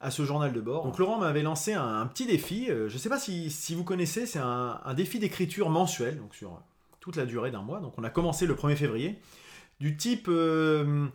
à 0.00 0.10
ce 0.10 0.24
journal 0.24 0.52
de 0.52 0.60
bord. 0.60 0.84
Donc 0.84 0.98
Laurent 0.98 1.18
m'avait 1.18 1.42
lancé 1.42 1.72
un, 1.72 2.06
petit 2.06 2.26
défi, 2.26 2.66
je 2.66 2.92
ne 2.92 2.98
sais 2.98 3.08
pas 3.08 3.18
si, 3.18 3.74
vous 3.74 3.84
connaissez, 3.84 4.26
c'est 4.26 4.38
un, 4.38 4.80
un, 4.84 4.94
défi 4.94 5.18
d'écriture 5.18 5.70
mensuel, 5.70 6.18
donc 6.18 6.34
sur 6.34 6.60
toute 7.00 7.16
la 7.16 7.26
durée 7.26 7.50
d'un 7.50 7.62
mois. 7.62 7.80
Donc 7.80 7.94
on 7.98 8.04
a 8.04 8.10
commencé 8.10 8.46
le 8.46 8.54
1er 8.54 8.76
février 8.76 9.18
du 9.80 9.96
type 9.96 10.26
euh, 10.28 11.06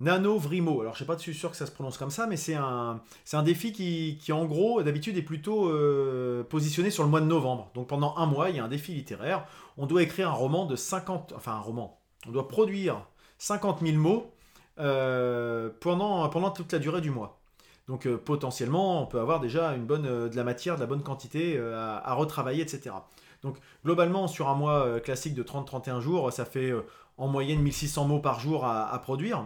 Nano 0.00 0.38
Vrimo. 0.38 0.80
Alors, 0.80 0.94
je 0.94 0.98
ne 1.02 1.06
sais 1.06 1.12
pas 1.12 1.18
si 1.18 1.34
sûr 1.34 1.50
que 1.50 1.56
ça 1.56 1.66
se 1.66 1.72
prononce 1.72 1.98
comme 1.98 2.10
ça, 2.10 2.26
mais 2.26 2.36
c'est 2.36 2.54
un, 2.54 3.00
c'est 3.24 3.36
un 3.36 3.42
défi 3.42 3.72
qui, 3.72 4.32
en 4.32 4.44
gros, 4.44 4.82
d'habitude, 4.82 5.16
est 5.16 5.22
plutôt 5.22 5.68
euh, 5.68 6.42
positionné 6.44 6.90
sur 6.90 7.04
le 7.04 7.10
mois 7.10 7.20
de 7.20 7.26
novembre. 7.26 7.70
Donc, 7.74 7.88
pendant 7.88 8.16
un 8.16 8.26
mois, 8.26 8.50
il 8.50 8.56
y 8.56 8.58
a 8.58 8.64
un 8.64 8.68
défi 8.68 8.92
littéraire. 8.94 9.46
On 9.76 9.86
doit 9.86 10.02
écrire 10.02 10.28
un 10.28 10.34
roman 10.34 10.66
de 10.66 10.76
50... 10.76 11.32
Enfin, 11.36 11.52
un 11.52 11.60
roman. 11.60 12.00
On 12.26 12.32
doit 12.32 12.48
produire 12.48 13.06
50 13.38 13.80
000 13.82 13.96
mots 13.96 14.32
euh, 14.78 15.70
pendant, 15.80 16.28
pendant 16.28 16.50
toute 16.50 16.72
la 16.72 16.78
durée 16.78 17.00
du 17.00 17.10
mois. 17.10 17.40
Donc 17.88 18.08
potentiellement, 18.08 19.02
on 19.02 19.06
peut 19.06 19.20
avoir 19.20 19.40
déjà 19.40 19.74
une 19.74 19.84
bonne, 19.84 20.04
de 20.04 20.36
la 20.36 20.44
matière, 20.44 20.76
de 20.76 20.80
la 20.80 20.86
bonne 20.86 21.02
quantité 21.02 21.58
à, 21.58 21.98
à, 21.98 22.14
retravailler, 22.14 22.62
etc. 22.62 22.94
Donc 23.42 23.58
globalement, 23.84 24.26
sur 24.26 24.48
un 24.48 24.54
mois 24.54 25.00
classique 25.00 25.34
de 25.34 25.42
30-31 25.42 26.00
jours, 26.00 26.32
ça 26.32 26.46
fait 26.46 26.72
en 27.16 27.28
moyenne 27.28 27.60
1600 27.60 28.06
mots 28.06 28.20
par 28.20 28.40
jour 28.40 28.64
à, 28.64 28.98
produire. 29.00 29.44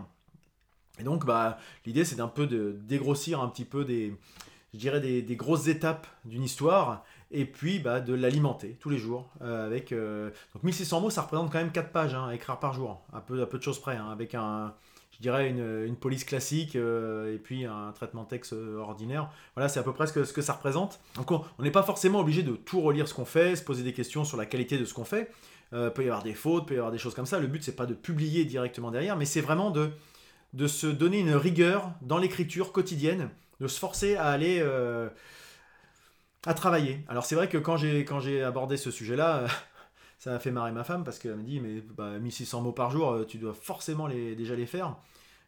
Et 0.99 1.05
donc, 1.05 1.25
bah, 1.25 1.59
l'idée, 1.87 2.05
c'est 2.05 2.17
d'un 2.17 2.29
peu 2.29 2.47
de 2.47 2.77
dégrossir 2.83 3.41
un 3.41 3.49
petit 3.49 3.65
peu 3.65 3.85
des, 3.85 4.17
je 4.73 4.79
dirais, 4.79 5.01
des, 5.01 5.37
grosses 5.37 5.69
étapes 5.69 6.07
d'une 6.25 6.43
histoire, 6.43 7.05
et 7.31 7.45
puis 7.45 7.79
bah, 7.79 8.01
de 8.01 8.15
l'alimenter 8.15 8.77
tous 8.81 8.91
les 8.91 8.99
jours. 8.99 9.29
Euh, 9.43 9.67
avec, 9.67 9.93
euh, 9.93 10.31
Donc 10.55 10.63
1600 10.65 11.01
mots, 11.01 11.11
ça 11.11 11.23
représente 11.23 11.53
quand 11.53 11.59
même 11.59 11.73
4 11.73 11.93
pages 11.93 12.15
hein, 12.15 12.29
à 12.29 12.35
écrire 12.35 12.59
par 12.59 12.73
jour, 12.73 13.03
un 13.13 13.21
peu, 13.21 13.45
peu 13.47 13.59
de 13.59 13.63
choses 13.63 13.81
près, 13.81 13.97
hein, 13.97 14.09
avec 14.11 14.35
un, 14.35 14.75
je 15.19 15.23
dirais 15.23 15.49
une, 15.49 15.97
police 15.97 16.25
classique 16.25 16.77
euh, 16.77 17.35
et 17.35 17.39
puis 17.39 17.65
un 17.65 17.93
traitement 17.93 18.25
texte 18.25 18.53
ordinaire. 18.53 19.31
Voilà, 19.57 19.69
c'est 19.69 19.81
à 19.81 19.83
peu 19.83 19.93
près 19.93 20.07
ce 20.07 20.13
que, 20.13 20.43
ça 20.43 20.53
représente. 20.53 21.01
Donc 21.17 21.31
on 21.33 21.63
n'est 21.63 21.73
pas 21.73 21.83
forcément 21.83 22.21
obligé 22.21 22.43
de 22.43 22.55
tout 22.55 22.81
relire 22.81 23.09
ce 23.09 23.15
qu'on 23.15 23.25
fait, 23.25 23.57
se 23.57 23.65
poser 23.65 23.83
des 23.83 23.93
questions 23.93 24.25
sur 24.25 24.37
la 24.37 24.47
qualité 24.47 24.79
de 24.79 24.85
ce 24.85 24.95
qu'on 24.95 25.05
fait. 25.05 25.31
Euh, 25.75 25.91
peut 25.91 26.03
y 26.03 26.07
avoir 26.07 26.23
des 26.23 26.35
fautes, 26.35 26.67
peut 26.67 26.75
y 26.75 26.79
avoir 26.79 26.93
des 26.93 26.99
choses 26.99 27.15
comme 27.15 27.27
ça. 27.27 27.39
Le 27.41 27.47
but, 27.47 27.63
c'est 27.63 27.77
pas 27.77 27.87
de 27.87 27.95
publier 27.95 28.45
directement 28.45 28.91
derrière, 28.91 29.17
mais 29.17 29.27
c'est 29.27 29.41
vraiment 29.41 29.71
de, 29.71 29.91
se 30.67 30.87
donner 30.87 31.19
une 31.19 31.35
rigueur 31.35 31.91
dans 32.01 32.19
l'écriture 32.19 32.73
quotidienne, 32.73 33.29
de 33.61 33.69
se 33.69 33.79
forcer 33.79 34.17
à 34.17 34.29
aller 34.29 34.61
euh, 34.63 35.09
à 36.47 36.55
travailler. 36.55 37.05
Alors 37.09 37.27
c'est 37.27 37.35
vrai 37.35 37.49
que 37.49 37.59
quand 37.59 37.77
j'ai 37.77 38.43
abordé 38.43 38.77
ce 38.77 38.91
sujet-là, 38.91 39.47
ça 40.19 40.35
a 40.35 40.39
fait 40.39 40.51
marrer 40.51 40.73
ma 40.73 40.85
femme 40.85 41.05
parce 41.05 41.19
qu'elle 41.19 41.37
me 41.37 41.43
dit 41.43 41.61
mais 41.61 41.83
1600 42.19 42.59
bah, 42.59 42.65
mots 42.65 42.73
par 42.73 42.91
jour, 42.91 43.11
euh, 43.11 43.25
tu 43.25 43.39
dois 43.39 43.55
forcément 43.55 44.07
les, 44.07 44.35
déjà 44.35 44.55
les 44.55 44.67
faire. 44.67 44.97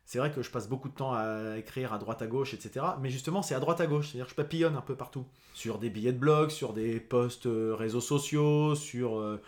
C'est 0.05 0.19
vrai 0.19 0.33
que 0.33 0.43
je 0.43 0.51
passe 0.51 0.69
beaucoup 0.69 0.89
de 0.89 0.95
temps 0.95 1.13
à 1.13 1.57
écrire 1.59 1.93
à 1.93 1.99
droite 1.99 2.21
à 2.23 2.27
gauche, 2.27 2.53
etc. 2.55 2.85
Mais 3.01 3.11
justement, 3.11 3.43
c'est 3.43 3.55
à 3.55 3.61
droite 3.61 3.81
à 3.81 3.87
gauche, 3.87 4.09
c'est-à-dire 4.09 4.25
que 4.27 4.31
je 4.31 4.37
papillonne 4.37 4.75
un 4.75 4.81
peu 4.81 4.97
partout. 4.97 5.25
Sur 5.55 5.79
des 5.79 5.89
billets 5.89 6.13
de 6.13 6.19
blog, 6.19 6.51
sur 6.51 6.73
des 6.73 6.99
posts 6.99 7.47
réseaux 7.47 8.01
sociaux, 8.01 8.75
sur 8.75 9.39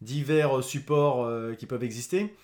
divers 0.00 0.58
euh, 0.58 0.62
supports 0.62 1.24
euh, 1.24 1.54
qui 1.54 1.66
peuvent 1.66 1.84
exister. 1.84 2.34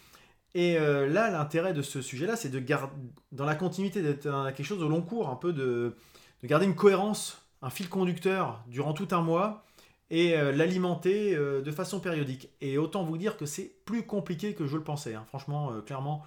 Et 0.55 0.77
euh, 0.77 1.09
là, 1.09 1.31
l'intérêt 1.31 1.73
de 1.73 1.83
ce 1.83 2.03
sujet-là, 2.03 2.37
c'est 2.37 2.51
de 2.51 2.59
garder, 2.59 2.93
dans 3.33 3.47
la 3.47 3.55
continuité 3.55 4.03
d'être 4.03 4.29
quelque 4.55 4.65
chose 4.65 4.83
au 4.83 4.89
long 4.89 5.01
cours, 5.01 5.31
un 5.31 5.37
peu 5.37 5.53
de, 5.53 5.97
garder 6.45 6.67
une 6.67 6.75
cohérence, 6.75 7.47
un 7.63 7.71
fil 7.71 7.89
conducteur 7.89 8.63
durant 8.67 8.93
tout 8.93 9.09
un 9.13 9.23
mois 9.23 9.65
et 10.13 10.37
l'alimenter 10.37 11.35
de 11.35 11.71
façon 11.73 11.99
périodique. 11.99 12.51
Et 12.61 12.77
autant 12.77 13.03
vous 13.03 13.17
dire 13.17 13.39
que 13.39 13.47
c'est 13.47 13.73
plus 13.87 14.05
compliqué 14.05 14.55
que 14.55 14.67
je 14.67 14.77
le 14.77 14.85
pensais, 14.85 15.15
hein. 15.15 15.25
franchement, 15.27 15.73
clairement. 15.87 16.23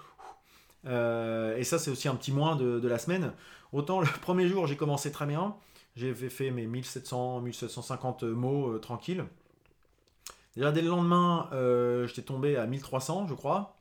et 0.86 1.64
ça, 1.64 1.78
c'est 1.78 1.92
aussi 1.92 2.08
un 2.08 2.16
petit 2.16 2.32
moins 2.32 2.56
de, 2.56 2.80
de, 2.80 2.88
la 2.88 2.98
semaine. 2.98 3.32
Autant 3.74 4.02
le 4.02 4.08
premier 4.22 4.48
jour, 4.48 4.66
j'ai 4.66 4.76
commencé 4.76 5.12
très 5.12 5.28
bien, 5.28 5.56
j'ai 5.96 6.14
fait 6.16 6.50
mes 6.50 6.66
1700, 6.66 7.42
1750 7.42 8.24
mots 8.24 8.80
tranquilles. 8.80 9.26
Déjà, 10.56 10.72
dès 10.72 10.82
le 10.82 10.88
lendemain, 10.88 11.50
euh, 11.52 12.08
j'étais 12.08 12.22
tombé 12.22 12.56
à 12.56 12.66
1300, 12.66 13.28
je 13.28 13.34
crois. 13.34 13.78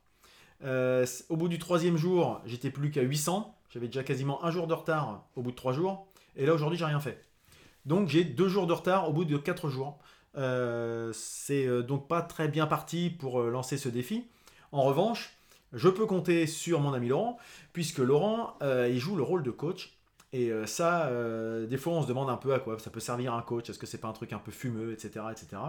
Euh, 0.63 1.05
au 1.29 1.37
bout 1.37 1.47
du 1.47 1.57
troisième 1.57 1.95
jour, 1.95 2.41
j'étais 2.45 2.69
plus 2.69 2.91
qu'à 2.91 3.01
800. 3.01 3.55
J'avais 3.69 3.87
déjà 3.87 4.03
quasiment 4.03 4.43
un 4.43 4.51
jour 4.51 4.67
de 4.67 4.73
retard 4.73 5.25
au 5.35 5.41
bout 5.41 5.51
de 5.51 5.55
trois 5.55 5.73
jours. 5.73 6.07
Et 6.35 6.45
là, 6.45 6.53
aujourd'hui, 6.53 6.77
j'ai 6.77 6.85
rien 6.85 6.99
fait. 6.99 7.23
Donc, 7.85 8.09
j'ai 8.09 8.23
deux 8.23 8.49
jours 8.49 8.67
de 8.67 8.73
retard 8.73 9.09
au 9.09 9.13
bout 9.13 9.25
de 9.25 9.37
quatre 9.37 9.69
jours. 9.69 9.99
Euh, 10.37 11.11
c'est 11.13 11.83
donc 11.83 12.07
pas 12.07 12.21
très 12.21 12.47
bien 12.47 12.67
parti 12.67 13.09
pour 13.09 13.41
lancer 13.41 13.77
ce 13.77 13.89
défi. 13.89 14.27
En 14.71 14.83
revanche, 14.83 15.35
je 15.75 15.89
peux 15.89 16.05
compter 16.05 16.47
sur 16.47 16.79
mon 16.79 16.93
ami 16.93 17.09
Laurent, 17.09 17.37
puisque 17.73 17.99
Laurent, 17.99 18.57
euh, 18.61 18.89
il 18.89 18.99
joue 18.99 19.15
le 19.15 19.23
rôle 19.23 19.43
de 19.43 19.51
coach. 19.51 19.97
Et 20.31 20.51
euh, 20.51 20.65
ça, 20.65 21.07
euh, 21.07 21.67
des 21.67 21.77
fois, 21.77 21.93
on 21.93 22.01
se 22.01 22.07
demande 22.07 22.29
un 22.29 22.37
peu 22.37 22.53
à 22.53 22.59
quoi 22.59 22.79
ça 22.79 22.89
peut 22.89 22.99
servir 22.99 23.33
un 23.33 23.41
coach. 23.41 23.69
Est-ce 23.69 23.79
que 23.79 23.85
c'est 23.85 23.99
pas 23.99 24.07
un 24.07 24.13
truc 24.13 24.33
un 24.33 24.39
peu 24.39 24.51
fumeux, 24.51 24.93
etc., 24.93 25.25
etc. 25.31 25.61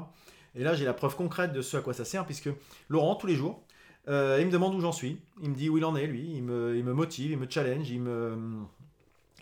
Et 0.55 0.63
là, 0.63 0.75
j'ai 0.75 0.85
la 0.85 0.95
preuve 0.95 1.17
concrète 1.17 1.53
de 1.53 1.61
ce 1.61 1.77
à 1.77 1.81
quoi 1.81 1.93
ça 1.93 2.05
sert, 2.05 2.25
puisque 2.25 2.49
Laurent, 2.89 3.17
tous 3.17 3.27
les 3.27 3.35
jours, 3.35 3.63
il 4.09 4.13
me 4.13 4.51
demande 4.51 4.75
où 4.75 4.81
j'en 4.81 4.93
suis. 4.93 5.21
Il 5.43 5.51
me 5.51 5.55
dit 5.55 5.69
où 5.69 5.77
il 5.77 5.85
en 5.85 5.97
est, 5.97 6.07
lui. 6.07 6.35
Il 6.37 6.45
me 6.45 6.93
motive, 6.93 7.33
il 7.33 7.39
me 7.39 7.51
challenge, 7.51 7.91
il 7.91 8.01
me 8.01 8.65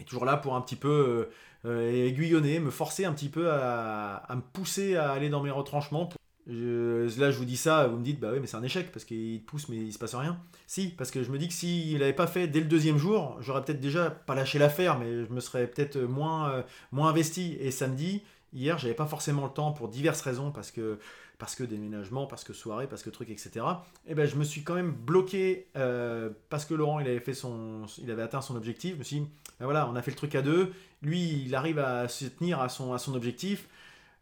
est 0.00 0.04
toujours 0.04 0.24
là 0.24 0.36
pour 0.36 0.56
un 0.56 0.60
petit 0.60 0.76
peu 0.76 1.28
aiguillonner, 1.64 2.60
me 2.60 2.70
forcer 2.70 3.04
un 3.04 3.12
petit 3.12 3.28
peu 3.28 3.50
à, 3.50 4.26
me 4.34 4.40
pousser 4.40 4.96
à 4.96 5.12
aller 5.12 5.30
dans 5.30 5.42
mes 5.42 5.50
retranchements 5.50 6.10
là, 6.46 7.30
je 7.30 7.38
vous 7.38 7.44
dis 7.44 7.56
ça, 7.56 7.86
vous 7.86 7.96
me 7.96 8.04
dites, 8.04 8.20
bah 8.20 8.30
oui, 8.32 8.38
mais 8.40 8.46
c'est 8.46 8.56
un 8.56 8.62
échec 8.62 8.92
parce 8.92 9.04
qu'il 9.04 9.42
pousse, 9.44 9.68
mais 9.68 9.76
il 9.76 9.92
se 9.92 9.98
passe 9.98 10.14
rien. 10.14 10.38
Si, 10.66 10.88
parce 10.88 11.10
que 11.10 11.22
je 11.22 11.30
me 11.30 11.38
dis 11.38 11.48
que 11.48 11.54
s'il 11.54 11.98
n'avait 11.98 12.12
pas 12.12 12.26
fait 12.26 12.46
dès 12.48 12.60
le 12.60 12.66
deuxième 12.66 12.98
jour, 12.98 13.36
j'aurais 13.40 13.62
peut-être 13.62 13.80
déjà 13.80 14.10
pas 14.10 14.34
lâché 14.34 14.58
l'affaire, 14.58 14.98
mais 14.98 15.24
je 15.24 15.32
me 15.32 15.40
serais 15.40 15.66
peut-être 15.66 15.98
moins, 15.98 16.50
euh, 16.50 16.62
moins 16.92 17.08
investi. 17.08 17.56
Et 17.60 17.70
samedi, 17.70 18.22
hier, 18.52 18.78
j'avais 18.78 18.94
pas 18.94 19.06
forcément 19.06 19.44
le 19.44 19.52
temps 19.52 19.72
pour 19.72 19.88
diverses 19.88 20.20
raisons, 20.20 20.50
parce 20.50 20.70
que, 20.70 20.98
parce 21.38 21.54
que 21.54 21.64
déménagement, 21.64 22.26
parce 22.26 22.44
que 22.44 22.52
soirée, 22.52 22.86
parce 22.86 23.02
que 23.02 23.10
truc, 23.10 23.30
etc. 23.30 23.64
Et 24.06 24.14
ben, 24.14 24.26
je 24.26 24.36
me 24.36 24.44
suis 24.44 24.62
quand 24.62 24.74
même 24.74 24.92
bloqué 24.92 25.68
euh, 25.76 26.30
parce 26.48 26.64
que 26.64 26.74
Laurent, 26.74 27.00
il 27.00 27.08
avait, 27.08 27.20
fait 27.20 27.34
son, 27.34 27.86
il 27.98 28.10
avait 28.10 28.22
atteint 28.22 28.40
son 28.40 28.56
objectif. 28.56 28.94
Je 28.94 28.98
me 28.98 29.04
suis 29.04 29.20
dit, 29.20 29.26
ben 29.58 29.64
voilà, 29.66 29.88
on 29.88 29.96
a 29.96 30.02
fait 30.02 30.10
le 30.10 30.16
truc 30.16 30.34
à 30.34 30.42
deux. 30.42 30.72
Lui, 31.02 31.44
il 31.44 31.54
arrive 31.54 31.78
à 31.78 32.08
se 32.08 32.26
tenir 32.26 32.60
à 32.60 32.68
son, 32.68 32.92
à 32.92 32.98
son 32.98 33.14
objectif 33.14 33.68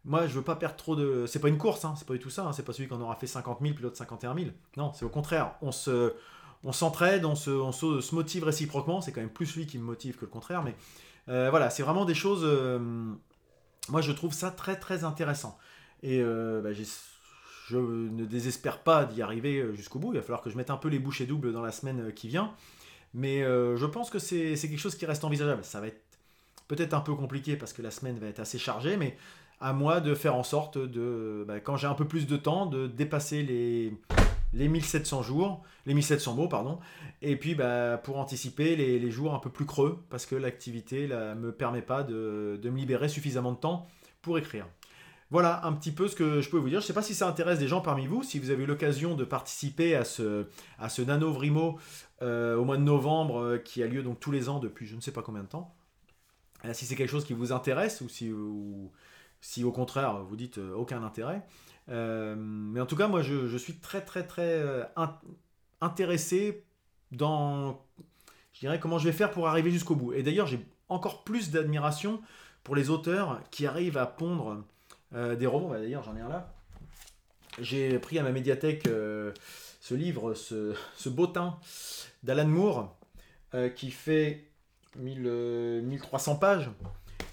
moi, 0.05 0.27
je 0.27 0.33
veux 0.33 0.41
pas 0.41 0.55
perdre 0.55 0.75
trop 0.75 0.95
de. 0.95 1.25
C'est 1.27 1.39
pas 1.39 1.47
une 1.47 1.57
course, 1.57 1.85
hein, 1.85 1.93
c'est 1.97 2.05
pas 2.07 2.13
du 2.13 2.19
tout 2.19 2.29
ça. 2.29 2.43
Hein, 2.43 2.53
c'est 2.53 2.63
pas 2.63 2.73
celui 2.73 2.89
qu'on 2.89 2.99
aura 2.99 3.15
fait 3.15 3.27
50 3.27 3.59
000 3.61 3.73
puis 3.73 3.83
l'autre 3.83 3.97
51 3.97 4.35
000. 4.35 4.47
Non, 4.75 4.91
c'est 4.93 5.05
au 5.05 5.09
contraire. 5.09 5.53
On 5.61 5.71
se, 5.71 6.13
on 6.63 6.73
s'entraide, 6.73 7.23
on 7.25 7.35
se, 7.35 7.49
on 7.49 7.71
se, 7.71 8.13
motive 8.13 8.43
réciproquement. 8.43 9.01
C'est 9.01 9.13
quand 9.13 9.21
même 9.21 9.29
plus 9.29 9.55
lui 9.55 9.65
qui 9.65 9.77
me 9.77 9.83
motive 9.83 10.15
que 10.15 10.25
le 10.25 10.31
contraire. 10.31 10.61
Mais 10.63 10.75
euh, 11.29 11.49
voilà, 11.49 11.69
c'est 11.69 11.83
vraiment 11.83 12.03
des 12.03 12.15
choses. 12.15 12.41
Euh, 12.43 12.79
moi, 13.89 14.01
je 14.01 14.11
trouve 14.11 14.33
ça 14.33 14.51
très 14.51 14.77
très 14.77 15.05
intéressant. 15.05 15.57
Et 16.03 16.19
euh, 16.21 16.61
bah, 16.61 16.69
je 16.73 17.77
ne 17.77 18.25
désespère 18.25 18.79
pas 18.79 19.05
d'y 19.05 19.23
arriver 19.23 19.65
jusqu'au 19.73 19.97
bout. 19.97 20.13
Il 20.13 20.17
va 20.17 20.21
falloir 20.21 20.41
que 20.41 20.51
je 20.51 20.57
mette 20.57 20.69
un 20.69 20.77
peu 20.77 20.89
les 20.89 20.99
bouchées 20.99 21.25
doubles 21.25 21.51
dans 21.51 21.63
la 21.63 21.71
semaine 21.71 22.13
qui 22.13 22.27
vient. 22.27 22.53
Mais 23.15 23.41
je 23.41 23.85
pense 23.85 24.09
que 24.09 24.19
c'est 24.19 24.55
quelque 24.55 24.77
chose 24.77 24.95
qui 24.95 25.05
reste 25.05 25.23
envisageable. 25.23 25.63
Ça 25.63 25.79
va 25.79 25.87
être 25.87 26.01
peut-être 26.67 26.93
un 26.93 27.01
peu 27.01 27.15
compliqué 27.15 27.55
parce 27.55 27.73
que 27.73 27.81
la 27.81 27.91
semaine 27.91 28.19
va 28.19 28.27
être 28.27 28.39
assez 28.39 28.57
chargée, 28.57 28.97
mais 28.97 29.17
à 29.61 29.73
moi 29.73 30.01
de 30.01 30.13
faire 30.13 30.35
en 30.35 30.43
sorte 30.43 30.77
de, 30.77 31.45
bah, 31.47 31.59
quand 31.59 31.77
j'ai 31.77 31.87
un 31.87 31.93
peu 31.93 32.05
plus 32.05 32.27
de 32.27 32.35
temps, 32.35 32.65
de 32.65 32.87
dépasser 32.87 33.43
les, 33.43 33.93
les 34.53 34.67
1700 34.67 35.23
jours, 35.23 35.63
les 35.85 35.93
1700 35.93 36.35
mots, 36.35 36.47
pardon, 36.47 36.79
et 37.21 37.35
puis 37.35 37.55
bah, 37.55 37.97
pour 37.97 38.17
anticiper 38.17 38.75
les, 38.75 39.11
jours 39.11 39.33
un 39.33 39.39
peu 39.39 39.49
plus 39.49 39.65
creux, 39.65 40.03
parce 40.09 40.25
que 40.25 40.35
l'activité 40.35 41.07
ne 41.07 41.33
me 41.35 41.51
permet 41.51 41.81
pas 41.81 42.03
de, 42.03 42.59
me 42.63 42.77
libérer 42.77 43.09
suffisamment 43.09 43.51
de 43.51 43.57
temps 43.57 43.87
pour 44.21 44.37
écrire. 44.37 44.67
Voilà 45.33 45.65
un 45.65 45.73
petit 45.73 45.91
peu 45.91 46.07
ce 46.07 46.15
que 46.15 46.41
je 46.41 46.49
peux 46.51 46.59
vous 46.59 46.69
dire. 46.69 46.79
Je 46.79 46.83
ne 46.83 46.87
sais 46.87 46.93
pas 46.93 47.01
si 47.01 47.15
ça 47.15 47.27
intéresse 47.27 47.57
des 47.57 47.67
gens 47.67 47.81
parmi 47.81 48.05
vous, 48.05 48.21
si 48.21 48.37
vous 48.37 48.51
avez 48.51 48.65
eu 48.65 48.65
l'occasion 48.67 49.15
de 49.15 49.23
participer 49.23 49.95
à 49.95 50.05
ce, 50.05 50.45
à 50.77 50.89
ce 50.89 51.01
Nano 51.01 51.31
Vrimo 51.31 51.79
euh, 52.21 52.55
au 52.55 52.65
mois 52.65 52.77
de 52.77 52.83
novembre, 52.83 53.39
euh, 53.39 53.57
qui 53.57 53.81
a 53.81 53.87
lieu 53.87 54.03
donc 54.03 54.19
tous 54.19 54.29
les 54.29 54.47
ans 54.47 54.59
depuis 54.59 54.85
je 54.85 54.95
ne 54.95 55.01
sais 55.01 55.11
pas 55.11 55.23
combien 55.23 55.41
de 55.41 55.47
temps. 55.47 55.73
Euh, 56.65 56.73
si 56.75 56.85
c'est 56.85 56.93
quelque 56.95 57.09
chose 57.09 57.25
qui 57.25 57.33
vous 57.33 57.51
intéresse 57.51 58.01
ou 58.01 58.09
si 58.09 58.31
si 59.41 59.63
au 59.63 59.71
contraire 59.71 60.21
vous 60.23 60.35
dites 60.35 60.59
aucun 60.59 61.01
intérêt. 61.03 61.41
Mais 61.87 62.79
en 62.79 62.85
tout 62.85 62.95
cas, 62.95 63.07
moi 63.07 63.23
je, 63.23 63.57
suis 63.57 63.77
très 63.77 64.01
très 64.01 64.27
très 64.27 64.63
intéressé 65.81 66.63
dans, 67.11 67.83
je 68.53 68.59
dirais, 68.59 68.79
comment 68.79 68.99
je 68.99 69.05
vais 69.05 69.13
faire 69.13 69.31
pour 69.31 69.47
arriver 69.47 69.71
jusqu'au 69.71 69.95
bout. 69.95 70.13
Et 70.13 70.21
d'ailleurs, 70.21 70.45
j'ai 70.45 70.63
encore 70.89 71.23
plus 71.23 71.49
d'admiration 71.49 72.21
pour 72.63 72.75
les 72.75 72.91
auteurs 72.91 73.41
qui 73.49 73.65
arrivent 73.65 73.97
à 73.97 74.05
pondre 74.05 74.63
des 75.13 75.47
romans. 75.47 75.69
Bah, 75.69 75.79
d'ailleurs, 75.79 76.03
j'en 76.03 76.15
ai 76.15 76.21
un 76.21 76.29
là. 76.29 76.53
J'ai 77.59 77.99
pris 77.99 78.17
à 78.17 78.23
ma 78.23 78.31
médiathèque 78.31 78.83
ce 78.85 79.93
livre, 79.93 80.33
ce, 80.33 80.73
ce 80.97 81.09
bottin 81.09 81.57
d'Alan 82.23 82.47
Moore, 82.47 82.97
qui 83.75 83.91
fait 83.91 84.45
1300 84.97 86.35
pages. 86.35 86.69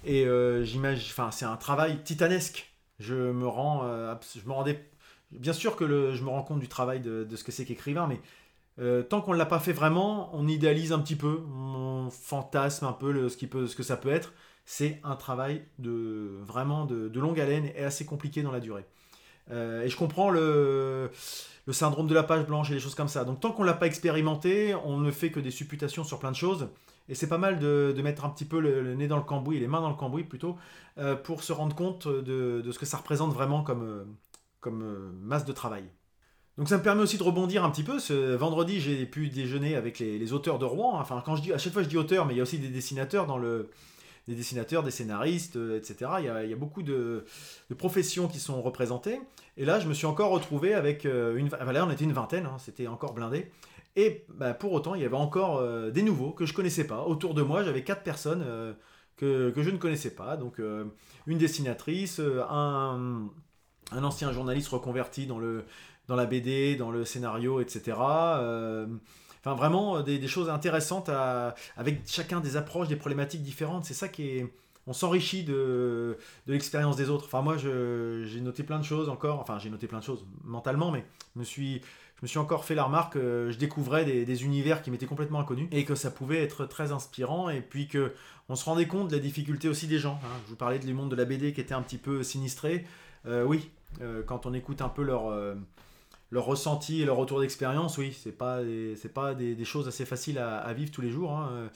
Et 0.05 0.25
euh, 0.27 0.65
j'imagine, 0.65 1.07
enfin, 1.11 1.31
c'est 1.31 1.45
un 1.45 1.57
travail 1.57 2.03
titanesque. 2.03 2.73
Je 2.99 3.15
me 3.15 3.47
rends, 3.47 3.83
euh, 3.85 4.15
je 4.35 4.47
me 4.47 4.53
rendais, 4.53 4.91
bien 5.31 5.53
sûr 5.53 5.77
que 5.77 6.13
je 6.15 6.23
me 6.23 6.29
rends 6.29 6.43
compte 6.43 6.61
du 6.61 6.69
travail 6.69 7.01
de, 7.01 7.27
ce 7.35 7.45
que 7.45 7.53
c'est 7.53 7.65
qu'écrivain, 7.65 8.07
mais 8.07 8.21
euh, 8.79 9.03
tant 9.03 9.21
qu'on 9.21 9.33
ne 9.33 9.39
l'a 9.39 9.47
pas 9.47 9.59
fait 9.59 9.73
vraiment, 9.73 10.31
on 10.35 10.47
idéalise 10.49 10.93
un 10.93 10.99
petit 10.99 11.17
peu, 11.17 11.43
on 11.51 12.09
fantasme 12.11 12.87
un 12.87 12.93
peu 12.93 13.29
ce, 13.29 13.37
qui 13.37 13.47
peut, 13.47 13.67
ce 13.67 13.77
que 13.77 13.83
ça 13.83 13.97
peut 13.97 14.11
être. 14.11 14.33
C'est 14.73 15.01
un 15.03 15.17
travail 15.17 15.65
de 15.81 16.31
vraiment 16.47 16.85
de, 16.85 17.19
longue 17.19 17.41
haleine 17.41 17.73
et 17.75 17.83
assez 17.83 18.07
compliqué 18.07 18.41
dans 18.45 18.53
la 18.53 18.61
durée. 18.61 18.85
et 19.51 19.89
je 19.89 19.97
comprends 19.97 20.31
le, 20.31 21.11
syndrome 21.73 22.07
de 22.07 22.15
la 22.15 22.23
page 22.23 22.47
blanche 22.47 22.71
et 22.71 22.75
les 22.75 22.79
choses 22.79 22.95
comme 22.95 23.09
ça. 23.09 23.25
Donc 23.25 23.41
tant 23.41 23.51
qu'on 23.51 23.63
ne 23.63 23.67
l'a 23.67 23.75
pas 23.75 23.89
expérimenté, 23.89 24.77
on 24.85 24.99
ne 24.99 25.11
fait 25.11 25.33
que 25.33 25.41
des 25.41 25.51
supputations 25.51 26.05
sur 26.05 26.21
plein 26.21 26.31
de 26.31 26.37
choses. 26.37 26.69
Et 27.09 27.17
c'est 27.17 27.29
pas 27.29 27.37
mal 27.37 27.59
de, 27.59 28.01
mettre 28.01 28.25
un 28.25 28.31
petit 28.31 28.45
peu 28.45 28.61
le, 28.61 28.95
nez 28.95 29.09
dans 29.09 29.17
le 29.17 29.25
cambouis, 29.25 29.59
les 29.59 29.67
mains 29.67 29.81
dans 29.81 29.89
le 29.89 29.97
cambouis 29.97 30.23
plutôt, 30.23 30.57
euh, 30.99 31.17
pour 31.17 31.43
se 31.43 31.53
rendre 31.53 31.75
compte 31.75 32.07
de, 32.07 32.63
ce 32.71 32.79
que 32.79 32.87
ça 32.87 32.99
représente 32.99 33.35
vraiment 33.35 33.65
comme, 33.65 33.83
euh, 33.83 34.05
euh, 34.69 35.11
masse 35.21 35.47
de 35.47 35.53
travail. 35.53 35.83
Donc 36.59 36.69
ça 36.69 36.79
me 36.79 36.83
permet 36.85 37.03
aussi 37.03 37.19
de 37.19 37.25
rebondir 37.25 37.65
un 37.65 37.71
petit 37.71 37.83
peu. 37.83 37.99
Ce 37.99 38.37
vendredi, 38.37 38.81
j'ai 38.81 39.05
pu 39.05 39.31
déjeuner 39.31 39.75
avec 39.75 39.99
les, 39.99 40.33
auteurs 40.33 40.61
de 40.61 40.65
Rouen. 40.65 40.97
Enfin, 41.01 41.21
quand 41.27 41.35
je 41.35 41.43
dis, 41.43 41.53
à 41.53 41.59
chaque 41.59 41.73
fois 41.73 41.83
je 41.83 41.89
dis 41.89 41.97
auteurs, 41.97 42.25
mais 42.25 42.35
il 42.35 42.37
y 42.37 42.41
a 42.41 42.45
aussi 42.45 42.61
des 42.61 42.69
dessinateurs 42.69 43.27
dans 43.27 43.37
le, 43.39 43.69
des 44.31 44.37
dessinateurs, 44.37 44.83
des 44.83 44.91
scénaristes, 44.91 45.57
etc. 45.57 46.11
Il 46.21 46.25
y 46.25 46.53
a, 46.53 46.57
beaucoup 46.57 46.83
de, 46.83 47.25
professions 47.77 48.29
qui 48.29 48.39
sont 48.39 48.63
représentées. 48.63 49.21
Et 49.57 49.65
là, 49.65 49.79
je 49.81 49.89
me 49.89 49.93
suis 49.93 50.07
encore 50.07 50.31
retrouvé 50.31 50.73
avec 50.73 51.05
une... 51.05 51.47
Enfin, 51.47 51.85
on 51.87 51.91
était 51.91 52.05
une 52.05 52.13
vingtaine, 52.13 52.47
hein, 52.47 52.57
c'était 52.59 52.87
encore 52.87 53.13
blindé. 53.13 53.51
Et 53.97 54.25
bah, 54.29 54.55
pour 54.55 54.73
autant, 54.73 54.95
il 54.95 55.03
y 55.03 55.05
avait 55.05 55.17
encore 55.17 55.59
euh, 55.59 55.91
des 55.91 56.03
nouveaux 56.03 56.31
que 56.31 56.47
je 56.47 56.55
connaissais 56.55 56.87
pas. 56.87 57.03
Autour 57.03 57.35
de 57.35 57.43
moi, 57.43 57.65
j'avais 57.65 57.83
quatre 57.83 58.03
personnes 58.03 58.43
euh, 58.47 58.73
que, 59.17 59.53
je 59.57 59.71
ne 59.71 59.79
connaissais 59.79 60.15
pas. 60.15 60.37
Donc, 60.37 60.61
euh, 60.61 60.85
une 61.27 61.39
dessinatrice, 61.39 62.21
un, 62.21 63.29
un, 63.93 64.05
ancien 64.05 64.33
journaliste 64.33 64.69
reconverti 64.69 65.27
dans, 65.27 65.39
le, 65.39 65.65
dans 66.07 66.17
la 66.17 66.27
BD, 66.27 66.77
dans 66.77 66.91
le 66.91 67.05
scénario, 67.05 67.61
etc. 67.61 67.97
Enfin, 69.41 69.55
vraiment 69.55 70.03
des, 70.03 70.27
choses 70.29 70.51
intéressantes 70.51 71.11
avec 71.77 72.03
chacun 72.07 72.41
des 72.41 72.57
approches, 72.57 72.89
des 72.89 72.97
problématiques 72.97 73.43
différentes. 73.43 73.85
C'est 73.85 73.95
ça 73.95 74.09
qui 74.09 74.29
est. 74.29 74.53
On 74.87 74.93
s'enrichit 74.93 75.45
de, 75.45 76.19
l'expérience 76.47 76.97
des 76.97 77.11
autres. 77.11 77.27
Enfin, 77.27 77.43
moi, 77.43 77.57
j'ai 77.57 78.41
noté 78.41 78.63
plein 78.63 78.79
de 78.79 78.85
choses 78.85 79.09
encore. 79.09 79.41
Enfin, 79.41 79.59
j'ai 79.59 79.71
noté 79.71 79.87
plein 79.87 79.99
de 79.99 80.05
choses 80.05 80.25
mentalement, 80.45 80.91
mais 80.91 81.05
je 81.37 81.41
me 81.41 82.27
suis 82.27 82.39
encore 82.39 82.65
fait 82.65 82.75
la 82.75 82.85
remarque 82.85 83.15
que 83.15 83.49
je 83.51 83.59
découvrais 83.59 84.05
des, 84.05 84.45
univers 84.45 84.83
qui 84.83 84.91
m'étaient 84.91 85.07
complètement 85.07 85.41
inconnus 85.41 85.69
et 85.73 85.85
que 85.85 85.95
ça 85.95 86.11
pouvait 86.11 86.43
être 86.43 86.67
très 86.67 86.93
inspirant 86.93 87.49
et 87.49 87.61
puis 87.61 87.89
que 87.89 88.13
on 88.51 88.57
se 88.57 88.65
rendait 88.65 88.87
compte 88.87 89.09
de 89.09 89.17
la 89.17 89.23
difficulté 89.23 89.69
aussi 89.69 89.87
des 89.87 89.99
gens. 89.99 90.19
Hein. 90.25 90.41
Je 90.45 90.51
vous 90.51 90.57
parlais 90.57 90.79
du 90.79 90.93
monde 90.93 91.11
de 91.11 91.17
la 91.17 91.25
BD 91.25 91.53
qui 91.53 91.61
était 91.61 91.75
un 91.75 91.83
petit 91.83 91.99
peu 91.99 92.23
sinistré. 92.23 92.85
Euh, 93.27 93.45
oui, 93.45 93.71
euh, 94.01 94.23
quand 94.25 94.45
on 94.45 94.55
écoute 94.55 94.83
un 94.83 94.89
peu 94.89 95.03
leur, 95.03 95.29
euh, 95.29 95.55
leur 96.31 96.45
ressenti 96.45 97.03
et 97.03 97.05
leur 97.05 97.17
retour 97.17 97.41
d'expérience, 97.41 97.99
oui, 97.99 98.17
c'est 98.19 98.33
pas 98.33 98.61
c'est 98.97 99.13
pas 99.13 99.35
des, 99.35 99.65
choses 99.65 99.89
assez 99.89 100.05
faciles 100.05 100.39
à, 100.39 100.73
vivre 100.73 100.91
tous 100.91 101.01
les 101.01 101.11
jours. 101.11 101.33
Hein. 101.33 101.71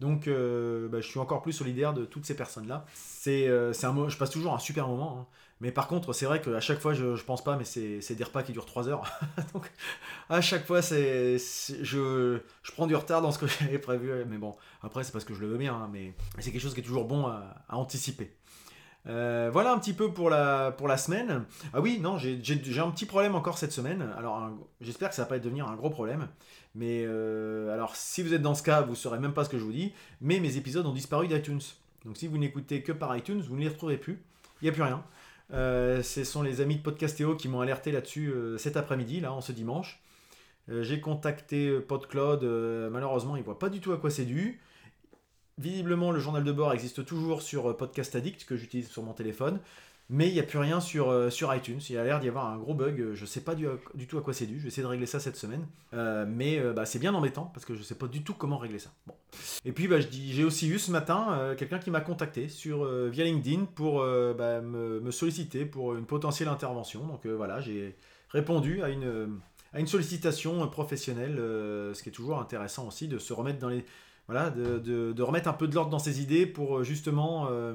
Donc, 0.00 0.26
bah, 0.26 1.00
je 1.00 1.06
suis 1.06 1.20
encore 1.20 1.42
plus 1.42 1.52
solidaire 1.52 1.94
de 1.94 2.04
toutes 2.04 2.26
ces 2.26 2.34
personnes-là. 2.34 2.84
C'est 2.94 3.46
un 3.48 4.08
je 4.08 4.16
passe 4.16 4.30
toujours 4.30 4.54
un 4.54 4.58
super 4.58 4.88
moment. 4.88 5.18
Hein. 5.20 5.26
Mais 5.60 5.72
par 5.72 5.88
contre, 5.88 6.14
c'est 6.14 6.24
vrai 6.24 6.40
qu'à 6.40 6.60
chaque 6.60 6.80
fois, 6.80 6.94
je, 6.94 7.16
je 7.16 7.24
pense 7.24 7.44
pas, 7.44 7.56
mais 7.56 7.64
c'est 7.64 8.14
des 8.14 8.24
repas 8.24 8.42
qui 8.42 8.52
durent 8.52 8.64
3 8.64 8.88
heures. 8.88 9.02
Donc, 9.52 9.70
à 10.30 10.40
chaque 10.40 10.66
fois, 10.66 10.80
c'est 10.80 11.36
je, 11.38 12.38
je 12.62 12.72
prends 12.72 12.86
du 12.86 12.96
retard 12.96 13.20
dans 13.20 13.30
ce 13.30 13.38
que 13.38 13.46
j'avais 13.46 13.78
prévu. 13.78 14.10
Mais 14.26 14.38
bon, 14.38 14.56
après, 14.82 15.04
c'est 15.04 15.12
parce 15.12 15.24
que 15.24 15.34
je 15.34 15.40
le 15.40 15.48
veux 15.48 15.58
bien, 15.58 15.74
hein, 15.74 15.90
mais 15.92 16.14
c'est 16.38 16.50
quelque 16.50 16.62
chose 16.62 16.72
qui 16.72 16.80
est 16.80 16.84
toujours 16.84 17.04
bon 17.04 17.26
à, 17.26 17.62
anticiper. 17.68 18.34
Euh, 19.06 19.48
voilà 19.52 19.72
un 19.72 19.78
petit 19.78 19.92
peu 19.92 20.12
pour 20.12 20.30
la, 20.30 20.72
pour 20.72 20.88
la 20.88 20.96
semaine. 20.96 21.44
Ah 21.72 21.80
oui, 21.80 21.98
non, 22.00 22.18
j'ai 22.18 22.78
un 22.78 22.90
petit 22.90 23.06
problème 23.06 23.34
encore 23.34 23.58
cette 23.58 23.72
semaine. 23.72 24.12
Alors, 24.16 24.50
j'espère 24.80 25.08
que 25.08 25.14
ça 25.14 25.22
va 25.22 25.28
pas 25.28 25.38
devenir 25.38 25.68
un 25.68 25.76
gros 25.76 25.90
problème. 25.90 26.28
Mais 26.74 27.04
euh, 27.04 27.72
alors, 27.72 27.96
si 27.96 28.22
vous 28.22 28.34
êtes 28.34 28.42
dans 28.42 28.54
ce 28.54 28.62
cas, 28.62 28.82
vous 28.82 28.94
saurez 28.94 29.18
même 29.18 29.32
pas 29.32 29.44
ce 29.44 29.50
que 29.50 29.58
je 29.58 29.64
vous 29.64 29.72
dis. 29.72 29.92
Mais 30.20 30.40
mes 30.40 30.56
épisodes 30.56 30.86
ont 30.86 30.92
disparu 30.92 31.28
d'iTunes. 31.28 31.60
Donc, 32.04 32.16
si 32.16 32.26
vous 32.26 32.38
n'écoutez 32.38 32.82
que 32.82 32.92
par 32.92 33.16
iTunes, 33.16 33.40
vous 33.40 33.56
ne 33.56 33.60
les 33.60 33.68
retrouverez 33.68 33.98
plus. 33.98 34.22
Il 34.60 34.64
n'y 34.64 34.68
a 34.70 34.72
plus 34.72 34.82
rien. 34.82 35.02
Euh, 35.52 36.02
ce 36.02 36.22
sont 36.22 36.42
les 36.42 36.60
amis 36.60 36.76
de 36.76 36.82
Podcastéo 36.82 37.34
qui 37.34 37.48
m'ont 37.48 37.60
alerté 37.60 37.92
là-dessus 37.92 38.32
cet 38.58 38.76
après-midi, 38.76 39.20
là, 39.20 39.32
en 39.32 39.40
ce 39.40 39.52
dimanche. 39.52 40.02
J'ai 40.68 41.00
contacté 41.00 41.80
PodCloud, 41.80 42.44
malheureusement, 42.92 43.34
il 43.34 43.40
ne 43.40 43.44
voit 43.44 43.58
pas 43.58 43.70
du 43.70 43.80
tout 43.80 43.92
à 43.92 43.96
quoi 43.96 44.10
c'est 44.10 44.24
dû. 44.24 44.60
Visiblement, 45.60 46.10
le 46.10 46.20
journal 46.20 46.42
de 46.42 46.52
bord 46.52 46.72
existe 46.72 47.04
toujours 47.04 47.42
sur 47.42 47.76
Podcast 47.76 48.16
Addict, 48.16 48.46
que 48.46 48.56
j'utilise 48.56 48.88
sur 48.88 49.02
mon 49.02 49.12
téléphone. 49.12 49.58
mais 50.08 50.26
il 50.26 50.32
n'y 50.32 50.40
a 50.40 50.42
plus 50.42 50.58
rien 50.58 50.80
sur, 50.80 51.30
sur 51.30 51.54
iTunes. 51.54 51.80
Il 51.90 51.98
a 51.98 52.02
l'air 52.02 52.18
d'y 52.18 52.28
avoir 52.28 52.46
un 52.46 52.56
gros 52.56 52.72
bug. 52.72 53.10
Je 53.12 53.20
ne 53.20 53.26
sais 53.26 53.42
pas 53.42 53.54
du, 53.54 53.66
tout 54.08 54.16
à 54.16 54.22
quoi 54.22 54.32
c'est 54.32 54.46
dû. 54.46 54.56
Je 54.56 54.62
vais 54.62 54.68
essayer 54.68 54.82
de 54.82 54.88
régler 54.88 55.04
ça 55.04 55.20
cette 55.20 55.36
semaine. 55.36 55.66
mais 56.26 56.58
bah, 56.74 56.86
c'est 56.86 56.98
bien 56.98 57.12
embêtant 57.12 57.50
parce 57.52 57.66
que 57.66 57.74
je 57.74 57.80
ne 57.80 57.84
sais 57.84 57.94
pas 57.94 58.06
du 58.06 58.22
tout 58.22 58.32
comment 58.32 58.56
régler 58.56 58.78
ça. 58.78 58.90
Bon. 59.06 59.12
Et 59.66 59.72
puis 59.72 59.86
bah, 59.86 59.96
j'ai 60.00 60.44
aussi 60.44 60.66
eu 60.66 60.78
ce 60.78 60.90
matin 60.90 61.54
quelqu'un 61.58 61.78
qui 61.78 61.90
m'a 61.90 62.00
contacté 62.00 62.48
sur, 62.48 62.86
via 63.10 63.24
LinkedIn 63.24 63.66
pour 63.66 63.98
bah, 63.98 64.62
me, 64.62 64.98
me, 65.00 65.10
solliciter 65.10 65.66
pour 65.66 65.94
une 65.94 66.06
potentielle 66.06 66.48
intervention. 66.48 67.06
Donc 67.06 67.26
voilà, 67.26 67.60
j'ai 67.60 67.96
répondu 68.30 68.82
à 68.82 68.88
une, 68.88 69.38
à 69.74 69.80
une 69.80 69.86
sollicitation 69.86 70.66
professionnelle, 70.68 71.36
ce 71.36 72.02
qui 72.02 72.08
est 72.08 72.12
toujours 72.12 72.40
intéressant 72.40 72.88
aussi 72.88 73.08
de 73.08 73.18
se 73.18 73.34
remettre 73.34 73.58
dans 73.58 73.68
les 73.68 73.84
voilà, 74.30 74.50
de, 74.50 74.78
de, 75.12 75.22
remettre 75.24 75.48
un 75.48 75.52
peu 75.52 75.66
de 75.66 75.74
l'ordre 75.74 75.90
dans 75.90 75.98
ses 75.98 76.22
idées 76.22 76.46
pour 76.46 76.78
euh, 76.78 76.84
justement 76.84 77.48
euh, 77.50 77.74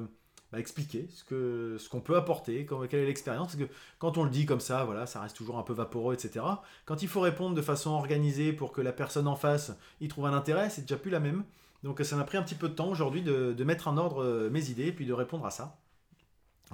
bah, 0.50 0.58
expliquer 0.58 1.06
ce 1.10 1.22
qu'on 1.22 1.78
ce 1.78 1.86
qu'on 1.90 2.00
peut 2.00 2.16
apporter, 2.16 2.66
quelle 2.88 3.00
est 3.00 3.06
l'expérience. 3.06 3.54
Parce 3.54 3.68
que 3.68 3.70
quand 3.98 4.16
on 4.16 4.24
le 4.24 4.30
dit 4.30 4.46
comme 4.46 4.60
ça, 4.60 4.84
voilà, 4.84 5.04
ça 5.04 5.20
reste 5.20 5.36
toujours 5.36 5.58
un 5.58 5.62
peu 5.62 5.74
vaporeux, 5.74 6.14
etc. 6.14 6.46
Quand 6.86 7.02
il 7.02 7.08
faut 7.08 7.20
répondre 7.20 7.54
de 7.54 7.60
façon 7.60 7.90
organisée 7.90 8.54
pour 8.54 8.72
que 8.72 8.80
la 8.80 8.92
personne 8.92 9.28
en 9.28 9.36
face 9.36 9.72
y 10.00 10.08
trouve 10.08 10.24
un 10.24 10.32
intérêt, 10.32 10.70
c'est 10.70 10.80
déjà 10.80 10.96
plus 10.96 11.10
la 11.10 11.20
même. 11.20 11.44
Donc 11.82 12.00
ça 12.02 12.16
m'a 12.16 12.24
pris 12.24 12.38
un 12.38 12.42
petit 12.42 12.54
peu 12.54 12.70
de 12.70 12.74
temps 12.74 12.88
aujourd'hui 12.88 13.20
de, 13.20 13.52
de, 13.52 13.64
mettre 13.64 13.86
en 13.86 13.98
ordre 13.98 14.24
euh, 14.24 14.48
mes 14.48 14.70
idées 14.70 14.86
et 14.86 14.92
puis 14.92 15.04
de 15.04 15.12
répondre 15.12 15.44
à 15.44 15.50
ça. 15.50 15.76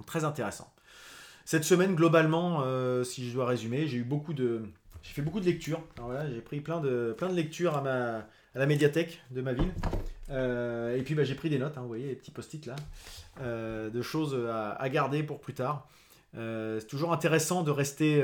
très 0.06 0.22
intéressant. 0.22 0.72
Cette 1.44 1.64
semaine, 1.64 1.96
globalement, 1.96 2.62
si 3.02 3.28
je 3.28 3.34
dois 3.34 3.46
résumer, 3.46 3.88
j'ai 3.88 3.96
eu 3.96 4.04
beaucoup 4.04 4.32
de, 4.32 4.62
j'ai 5.02 5.12
fait 5.12 5.22
beaucoup 5.22 5.40
de 5.40 5.44
lectures. 5.44 5.82
Voilà, 6.00 6.30
j'ai 6.30 6.40
pris 6.40 6.60
plein 6.60 6.80
de, 6.80 7.16
plein 7.18 7.28
de 7.28 7.34
lectures 7.34 7.76
à 7.76 7.80
ma, 7.80 8.28
à 8.54 8.58
la 8.58 8.66
médiathèque 8.66 9.22
de 9.30 9.40
ma 9.40 9.52
ville. 9.52 9.72
Euh, 10.30 10.96
et 10.96 11.02
puis 11.02 11.14
bah, 11.14 11.24
j'ai 11.24 11.34
pris 11.34 11.50
des 11.50 11.58
notes, 11.58 11.76
hein, 11.76 11.82
vous 11.82 11.88
voyez, 11.88 12.08
les 12.08 12.14
petits 12.14 12.30
post-it 12.30 12.64
là, 12.66 12.76
euh, 13.40 13.90
de 13.90 14.02
choses 14.02 14.36
à, 14.50 14.88
garder 14.88 15.22
pour 15.22 15.40
plus 15.40 15.54
tard. 15.54 15.86
Euh, 16.36 16.80
c'est 16.80 16.86
toujours 16.86 17.12
intéressant 17.12 17.62
de 17.62 17.70
rester. 17.70 18.22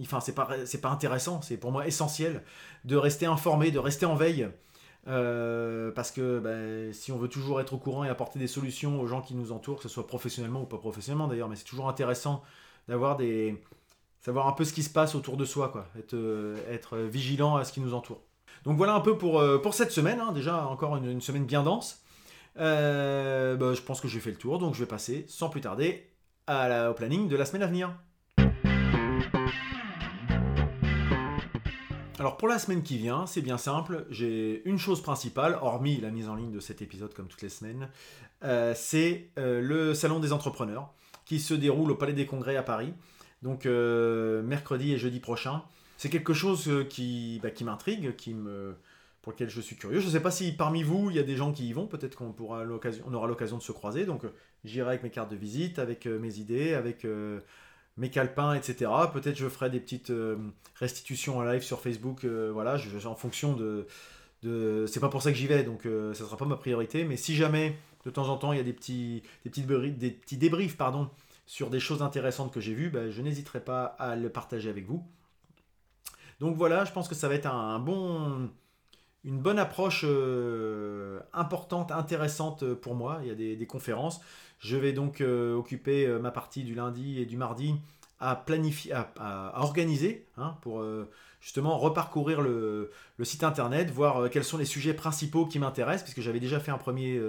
enfin, 0.00 0.20
c'est 0.20 0.34
pas, 0.34 0.66
c'est 0.66 0.80
pas 0.80 0.90
intéressant, 0.90 1.42
c'est 1.42 1.56
pour 1.56 1.72
moi 1.72 1.86
essentiel 1.86 2.42
de 2.84 2.96
rester 2.96 3.26
informé, 3.26 3.70
de 3.70 3.78
rester 3.78 4.06
en 4.06 4.14
veille. 4.14 4.48
parce 5.04 6.10
que 6.10 6.38
bah, 6.38 6.92
si 6.92 7.12
on 7.12 7.18
veut 7.18 7.28
toujours 7.28 7.60
être 7.60 7.74
au 7.74 7.78
courant 7.78 8.04
et 8.04 8.08
apporter 8.08 8.38
des 8.38 8.48
solutions 8.48 9.00
aux 9.00 9.06
gens 9.06 9.22
qui 9.22 9.34
nous 9.34 9.52
entourent, 9.52 9.76
que 9.76 9.84
ce 9.84 9.88
soit 9.88 10.06
professionnellement 10.06 10.62
ou 10.62 10.66
pas 10.66 10.78
professionnellement 10.78 11.28
d'ailleurs, 11.28 11.48
mais 11.48 11.56
c'est 11.56 11.64
toujours 11.64 11.88
intéressant 11.88 12.42
d'avoir 12.88 13.16
des. 13.16 13.62
savoir 14.20 14.48
un 14.48 14.52
peu 14.52 14.64
ce 14.64 14.72
qui 14.72 14.82
se 14.82 14.90
passe 14.90 15.14
autour 15.14 15.36
de 15.36 15.44
soi, 15.44 15.68
quoi. 15.68 15.86
Être, 15.98 16.56
être 16.68 16.98
vigilant 16.98 17.56
à 17.56 17.64
ce 17.64 17.72
qui 17.72 17.80
nous 17.80 17.94
entoure. 17.94 18.20
Donc 18.64 18.76
voilà 18.76 18.94
un 18.94 19.00
peu 19.00 19.18
pour, 19.18 19.40
euh, 19.40 19.60
cette 19.72 19.90
semaine, 19.90 20.20
hein. 20.20 20.32
déjà 20.32 20.66
encore 20.66 20.96
une, 20.96 21.20
semaine 21.20 21.44
bien 21.44 21.62
dense. 21.62 22.02
Euh, 22.58 23.56
bah, 23.56 23.74
je 23.74 23.80
pense 23.80 24.00
que 24.00 24.08
j'ai 24.08 24.20
fait 24.20 24.30
le 24.30 24.36
tour, 24.36 24.58
donc 24.58 24.74
je 24.74 24.80
vais 24.80 24.86
passer 24.86 25.24
sans 25.28 25.48
plus 25.48 25.60
tarder 25.60 26.08
au 26.48 26.92
planning 26.94 27.28
de 27.28 27.36
la 27.36 27.44
semaine 27.44 27.62
à 27.62 27.66
venir. 27.66 27.94
Alors 32.18 32.36
pour 32.36 32.46
la 32.46 32.58
semaine 32.58 32.82
qui 32.82 32.98
vient, 32.98 33.26
c'est 33.26 33.40
bien 33.40 33.58
simple, 33.58 34.06
j'ai 34.10 34.62
une 34.68 34.78
chose 34.78 35.02
principale, 35.02 35.58
hormis 35.60 36.00
la 36.00 36.10
mise 36.10 36.28
en 36.28 36.36
ligne 36.36 36.52
de 36.52 36.60
cet 36.60 36.82
épisode 36.82 37.14
comme 37.14 37.26
toutes 37.26 37.42
les 37.42 37.48
semaines, 37.48 37.88
euh, 38.44 38.74
c'est 38.76 39.30
le 39.36 39.92
Salon 39.94 40.20
des 40.20 40.32
entrepreneurs 40.32 40.92
qui 41.24 41.40
se 41.40 41.54
déroule 41.54 41.90
au 41.90 41.96
Palais 41.96 42.12
des 42.12 42.26
Congrès 42.26 42.56
à 42.56 42.62
Paris, 42.62 42.92
donc 43.42 43.64
mercredi 43.64 44.92
et 44.92 44.98
jeudi 44.98 45.18
prochain 45.18 45.62
c'est 46.02 46.10
quelque 46.10 46.34
chose 46.34 46.66
euh, 46.66 46.82
qui, 46.82 47.38
bah, 47.44 47.52
qui 47.52 47.62
m'intrigue, 47.62 48.16
qui 48.16 48.34
me, 48.34 48.74
pour 49.22 49.30
lequel 49.30 49.48
je 49.48 49.60
suis 49.60 49.76
curieux. 49.76 50.00
Je 50.00 50.06
ne 50.06 50.10
sais 50.10 50.18
pas 50.18 50.32
si 50.32 50.50
parmi 50.50 50.82
vous, 50.82 51.10
il 51.10 51.16
y 51.16 51.20
a 51.20 51.22
des 51.22 51.36
gens 51.36 51.52
qui 51.52 51.68
y 51.68 51.72
vont. 51.72 51.86
Peut-être 51.86 52.16
qu'on 52.16 52.32
pourra 52.32 52.64
on 53.06 53.14
aura 53.14 53.28
l'occasion 53.28 53.56
de 53.56 53.62
se 53.62 53.70
croiser. 53.70 54.04
Donc, 54.04 54.24
euh, 54.24 54.30
j'irai 54.64 54.88
avec 54.88 55.04
mes 55.04 55.10
cartes 55.10 55.30
de 55.30 55.36
visite, 55.36 55.78
avec 55.78 56.06
euh, 56.06 56.18
mes 56.18 56.40
idées, 56.40 56.74
avec 56.74 57.06
mes 57.98 58.10
calepins, 58.10 58.54
etc. 58.54 58.90
Peut-être 59.12 59.36
je 59.36 59.48
ferai 59.48 59.70
des 59.70 59.78
petites 59.78 60.12
restitutions 60.74 61.38
en 61.38 61.42
live 61.44 61.62
sur 61.62 61.80
Facebook. 61.80 62.24
voilà, 62.24 62.78
en 63.04 63.14
fonction 63.14 63.52
de. 63.52 63.86
de 64.42 64.86
c'est 64.88 64.98
pas 64.98 65.08
pour 65.08 65.22
ça 65.22 65.30
que 65.30 65.38
j'y 65.38 65.46
vais, 65.46 65.62
donc 65.62 65.82
ça 65.84 66.24
sera 66.24 66.36
pas 66.36 66.46
ma 66.46 66.56
priorité. 66.56 67.04
Mais 67.04 67.16
si 67.16 67.36
jamais 67.36 67.78
de 68.04 68.10
temps 68.10 68.28
en 68.28 68.38
temps 68.38 68.52
il 68.52 68.56
y 68.56 68.60
a 68.60 68.64
des 68.64 68.72
petits, 68.72 69.22
des 69.44 69.62
des 69.90 70.10
petits 70.10 70.36
débriefs, 70.36 70.76
pardon, 70.76 71.08
sur 71.46 71.70
des 71.70 71.78
choses 71.78 72.02
intéressantes 72.02 72.52
que 72.52 72.58
j'ai 72.60 72.74
vues, 72.74 72.90
bah, 72.90 73.08
je 73.08 73.22
n'hésiterai 73.22 73.60
pas 73.60 73.84
à 73.84 74.16
le 74.16 74.30
partager 74.30 74.68
avec 74.68 74.84
vous. 74.84 75.06
Donc 76.42 76.56
voilà, 76.56 76.84
je 76.84 76.90
pense 76.90 77.06
que 77.06 77.14
ça 77.14 77.28
va 77.28 77.36
être 77.36 77.46
une 77.46 79.38
bonne 79.38 79.60
approche 79.60 80.04
euh, 80.04 81.20
importante, 81.32 81.92
intéressante 81.92 82.74
pour 82.74 82.96
moi. 82.96 83.20
Il 83.22 83.28
y 83.28 83.30
a 83.30 83.36
des, 83.36 83.66
conférences. 83.66 84.20
Je 84.58 84.76
vais 84.76 84.92
donc 84.92 85.20
euh, 85.20 85.54
occuper 85.54 86.04
euh, 86.04 86.18
ma 86.18 86.32
partie 86.32 86.64
du 86.64 86.74
lundi 86.74 87.20
et 87.20 87.26
du 87.26 87.36
mardi 87.36 87.76
à 88.18 88.34
planifier, 88.34 88.92
à, 88.92 89.52
organiser, 89.62 90.26
hein, 90.36 90.56
pour 90.62 90.84
justement 91.40 91.78
reparcourir 91.78 92.40
le, 92.40 92.90
site 93.22 93.44
internet, 93.44 93.92
voir 93.92 94.28
quels 94.28 94.44
sont 94.44 94.58
les 94.58 94.64
sujets 94.64 94.94
principaux 94.94 95.46
qui 95.46 95.60
m'intéressent, 95.60 96.02
puisque 96.02 96.22
j'avais 96.22 96.40
déjà 96.40 96.58
fait 96.58 96.72
un 96.72 96.78
premier, 96.78 97.20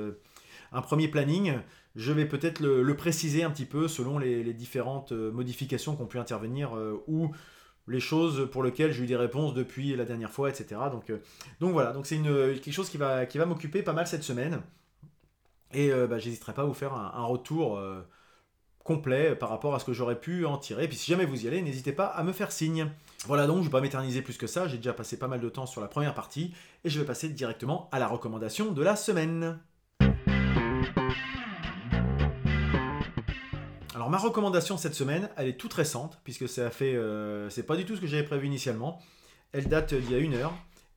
planning. 1.07 1.53
Je 1.95 2.11
vais 2.11 2.25
peut-être 2.25 2.61
le, 2.61 2.95
préciser 2.95 3.43
un 3.43 3.51
petit 3.51 3.65
peu 3.65 3.87
selon 3.87 4.17
les, 4.17 4.53
différentes 4.53 5.11
modifications 5.11 5.95
qui 5.95 6.01
ont 6.01 6.07
pu 6.07 6.17
intervenir 6.17 6.73
ou 7.07 7.31
les 7.87 7.99
choses 7.99 8.49
pour 8.51 8.63
lesquelles 8.63 8.91
j'ai 8.91 9.03
eu 9.03 9.07
des 9.07 9.15
réponses 9.15 9.53
depuis 9.53 9.95
la 9.95 10.05
dernière 10.05 10.31
fois, 10.31 10.49
etc. 10.49 10.79
Donc, 10.91 11.09
euh, 11.09 11.17
donc 11.59 11.73
voilà, 11.73 11.93
c'est 12.03 12.17
quelque 12.17 12.71
chose 12.71 12.89
qui 12.89 12.97
va, 12.97 13.25
qui 13.25 13.37
va 13.37 13.45
m'occuper 13.45 13.83
pas 13.83 13.93
mal 13.93 14.07
cette 14.07 14.23
semaine. 14.23 14.61
Et 15.73 15.91
euh, 15.91 16.07
bah, 16.07 16.19
j'hésiterai 16.19 16.53
pas 16.53 16.61
à 16.61 16.65
vous 16.65 16.73
faire 16.73 16.93
un, 16.93 17.25
retour 17.25 17.77
euh, 17.77 18.01
complet 18.83 19.35
par 19.35 19.49
rapport 19.49 19.73
à 19.75 19.79
ce 19.79 19.85
que 19.85 19.93
j'aurais 19.93 20.19
pu 20.19 20.45
en 20.45 20.57
tirer. 20.57 20.85
Et 20.85 20.87
puis 20.87 20.97
si 20.97 21.11
jamais 21.11 21.25
vous 21.25 21.45
y 21.45 21.47
allez, 21.47 21.61
n'hésitez 21.61 21.91
pas 21.91 22.05
à 22.05 22.23
me 22.23 22.31
faire 22.31 22.51
signe. 22.51 22.89
Voilà 23.25 23.47
donc, 23.47 23.57
je 23.57 23.61
ne 23.61 23.65
vais 23.65 23.71
pas 23.71 23.81
m'éterniser 23.81 24.21
plus 24.21 24.37
que 24.37 24.47
ça, 24.47 24.67
j'ai 24.67 24.77
déjà 24.77 24.93
passé 24.93 25.17
pas 25.17 25.27
mal 25.27 25.39
de 25.39 25.49
temps 25.49 25.65
sur 25.65 25.81
la 25.81 25.87
première 25.87 26.13
partie, 26.13 26.53
et 26.83 26.89
je 26.89 26.99
vais 26.99 27.05
passer 27.05 27.29
directement 27.29 27.89
à 27.91 27.99
la 27.99 28.07
recommandation 28.07 28.71
de 28.71 28.81
la 28.81 28.95
semaine. 28.95 29.59
Alors 34.03 34.11
ma 34.11 34.17
recommandation 34.17 34.75
cette 34.75 34.95
semaine, 34.95 35.29
elle 35.37 35.47
est 35.47 35.55
toute 35.55 35.73
récente, 35.73 36.19
puisque 36.25 36.49
ça 36.49 36.69
fait, 36.69 36.93
euh, 36.93 37.49
c'est 37.49 37.63
pas 37.63 37.77
du 37.77 37.85
tout 37.85 37.95
ce 37.95 38.01
que 38.01 38.07
j'avais 38.07 38.25
prévu 38.25 38.47
initialement. 38.47 39.01
Elle 39.53 39.69
date 39.69 39.93
d'il 39.93 40.11
y 40.11 40.15
a 40.15 40.17
une 40.17 40.33
heure. 40.33 40.51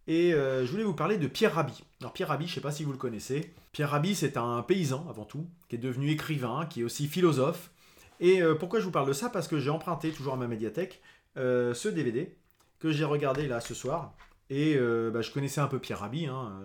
Et 0.09 0.35
euh, 0.35 0.67
je 0.67 0.73
voulais 0.73 0.83
vous 0.83 0.93
parler 0.93 1.17
de 1.17 1.29
Pierre 1.29 1.55
Rabhi. 1.55 1.85
Alors 2.01 2.13
Pierre 2.13 2.27
Rabhi, 2.27 2.49
je 2.49 2.51
ne 2.51 2.55
sais 2.57 2.61
pas 2.61 2.73
si 2.73 2.83
vous 2.83 2.91
le 2.91 2.99
connaissez. 2.99 3.55
Pierre 3.71 3.91
Rabhi, 3.91 4.17
c'est 4.17 4.37
un 4.37 4.61
paysan 4.63 5.07
avant 5.09 5.25
tout, 5.25 5.47
qui 5.69 5.77
est 5.77 5.79
devenu 5.79 6.11
écrivain, 6.11 6.67
qui 6.69 6.81
est 6.81 6.83
aussi 6.83 7.07
philosophe. 7.07 7.71
Et 8.19 8.43
euh, 8.43 8.57
pourquoi 8.57 8.81
je 8.81 8.85
vous 8.87 8.91
parle 8.91 9.07
de 9.07 9.13
ça? 9.13 9.31
Parce 9.31 9.47
que 9.47 9.61
j'ai 9.61 9.71
emprunté 9.71 10.11
toujours 10.11 10.35
à 10.35 10.37
ma 10.37 10.49
médiathèque 10.49 11.01
ce 11.37 11.87
DVD 11.87 12.35
que 12.81 12.91
j'ai 12.91 13.05
regardé 13.05 13.47
là 13.47 13.61
ce 13.61 13.73
soir. 13.73 14.15
Et 14.51 14.77
bah, 14.77 15.23
je 15.23 15.31
connaissais 15.31 15.61
un 15.61 15.69
peu 15.69 15.79
Pierre 15.79 16.01
Rabhi 16.01 16.27
hein, 16.27 16.61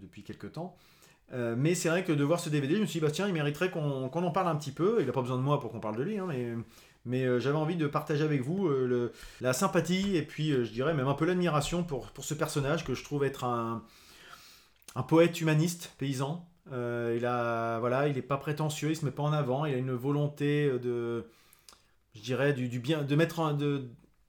depuis 0.00 0.22
quelques 0.22 0.52
temps. 0.52 0.78
Euh, 1.34 1.54
mais 1.56 1.74
c'est 1.74 1.88
vrai 1.88 2.04
que 2.04 2.12
de 2.12 2.24
voir 2.24 2.40
ce 2.40 2.48
DVD, 2.48 2.76
je 2.76 2.80
me 2.80 2.86
suis 2.86 3.00
dit, 3.00 3.04
bah, 3.04 3.10
tiens, 3.10 3.26
il 3.26 3.34
mériterait 3.34 3.70
qu'on 3.70 4.10
en 4.10 4.30
parle 4.30 4.48
un 4.48 4.56
petit 4.56 4.72
peu. 4.72 4.98
Il 5.00 5.06
n'a 5.06 5.12
pas 5.12 5.20
besoin 5.20 5.36
de 5.36 5.42
moi 5.42 5.60
pour 5.60 5.70
qu'on 5.70 5.80
parle 5.80 5.96
de 5.96 6.02
lui, 6.02 6.18
hein, 6.18 6.26
mais, 6.28 6.54
mais 7.04 7.24
euh, 7.24 7.40
j'avais 7.40 7.56
envie 7.56 7.76
de 7.76 7.86
partager 7.86 8.24
avec 8.24 8.42
vous 8.42 8.66
euh, 8.68 9.12
la 9.40 9.52
sympathie 9.52 10.16
et 10.16 10.22
puis, 10.22 10.50
je 10.52 10.70
dirais, 10.70 10.94
même 10.94 11.08
un 11.08 11.14
peu 11.14 11.26
l'admiration 11.26 11.84
pour, 11.84 12.10
pour 12.12 12.24
ce 12.24 12.34
personnage 12.34 12.84
que 12.84 12.94
je 12.94 13.04
trouve 13.04 13.24
être 13.24 13.44
un, 13.44 13.82
un 14.94 15.02
poète 15.02 15.40
humaniste, 15.40 15.94
paysan. 15.98 16.46
il 16.70 17.24
a, 17.26 17.78
voilà, 17.80 18.08
il 18.08 18.14
n'est 18.14 18.22
pas 18.22 18.38
prétentieux, 18.38 18.90
il 18.90 18.96
se 18.96 19.04
met 19.04 19.10
pas 19.10 19.22
en 19.22 19.32
avant, 19.32 19.64
il 19.66 19.74
a 19.74 19.78
une 19.78 19.92
volonté 19.92 20.70
de, 20.78 21.26
je 22.14 22.22
dirais, 22.22 22.54
du 22.54 22.80
bien, 22.80 23.02
de 23.02 23.16
mettre, 23.16 23.52
de, 23.54 23.84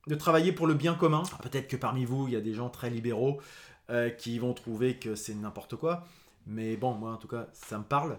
de 0.08 0.16
travailler 0.16 0.52
pour 0.52 0.68
le 0.68 0.74
bien 0.74 0.96
commun. 0.96 1.24
Peut-être 1.42 1.70
que 1.70 1.78
parmi 1.78 2.04
vous, 2.04 2.28
il 2.28 2.34
y 2.34 2.38
a 2.38 2.42
des 2.42 2.54
gens 2.54 2.70
très 2.70 2.90
libéraux 2.90 3.40
qui 4.20 4.38
vont 4.38 4.54
trouver 4.54 4.98
que 4.98 5.16
c'est 5.16 5.34
n'importe 5.34 5.76
quoi. 5.76 6.06
Mais 6.50 6.76
bon, 6.76 6.94
moi 6.94 7.12
en 7.14 7.18
tout 7.18 7.28
cas, 7.28 7.48
ça 7.54 7.78
me 7.78 7.84
parle. 7.84 8.18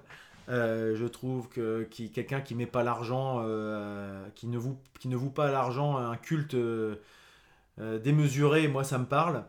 Euh, 0.48 0.96
je 0.96 1.06
trouve 1.06 1.48
que 1.48 1.84
quelqu'un 1.84 2.40
qui 2.40 2.54
met 2.54 2.66
pas 2.66 2.82
l'argent, 2.82 3.42
euh, 3.44 4.26
qui 4.34 4.48
ne 4.48 4.58
voue 4.58 4.78
qui 4.98 5.08
ne 5.08 5.16
voue 5.16 5.30
pas 5.30 5.50
l'argent 5.50 5.96
un 5.96 6.16
culte 6.16 6.54
euh, 6.54 6.96
démesuré, 7.78 8.68
moi 8.68 8.84
ça 8.84 8.98
me 8.98 9.06
parle. 9.06 9.44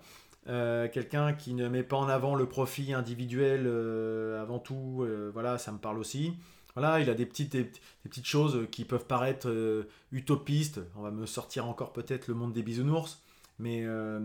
quelqu'un 0.46 1.34
qui 1.34 1.54
ne 1.54 1.67
met 1.70 1.84
pas 1.84 1.98
en 1.98 2.10
avant 2.10 2.36
le 2.36 2.46
profit 2.48 2.94
individuel 2.94 3.67
avant 4.41 4.60
tout, 4.60 5.06
voilà, 5.34 5.58
ça 5.58 5.72
me 5.72 5.78
parle 5.78 5.98
aussi. 6.00 6.34
Voilà, 6.76 7.02
il 7.02 7.10
a 7.10 7.13
des 7.13 7.26
petites, 7.26 7.52
des, 7.52 7.70
petites 8.04 8.26
choses 8.26 8.67
qui 8.72 8.86
peuvent 8.86 9.06
paraître 9.06 9.50
utopistes. 10.12 10.82
On 10.96 11.02
va 11.02 11.12
me 11.12 11.26
sortir 11.26 11.67
encore 11.67 11.94
peut-être 11.94 12.28
le 12.28 12.34
monde 12.36 12.54
des 12.54 12.63
bisounours. 12.63 13.22
Mais 13.62 13.84
euh, 13.84 14.19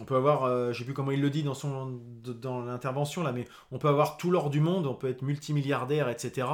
on 0.00 0.04
peut 0.04 0.16
avoir, 0.16 0.44
euh, 0.44 0.72
je 0.72 0.78
sais 0.78 0.84
plus 0.84 0.94
comment 0.94 1.12
il 1.12 1.20
le 1.20 1.30
dit 1.30 1.42
dans, 1.42 1.54
son, 1.54 2.00
dans 2.24 2.62
l'intervention 2.62 3.22
là, 3.22 3.32
mais 3.32 3.46
on 3.70 3.78
peut 3.78 3.88
avoir 3.88 4.16
tout 4.16 4.30
l'or 4.30 4.50
du 4.50 4.60
monde, 4.60 4.86
on 4.86 4.94
peut 4.94 5.08
être 5.08 5.22
multimilliardaire, 5.22 6.08
etc. 6.08 6.48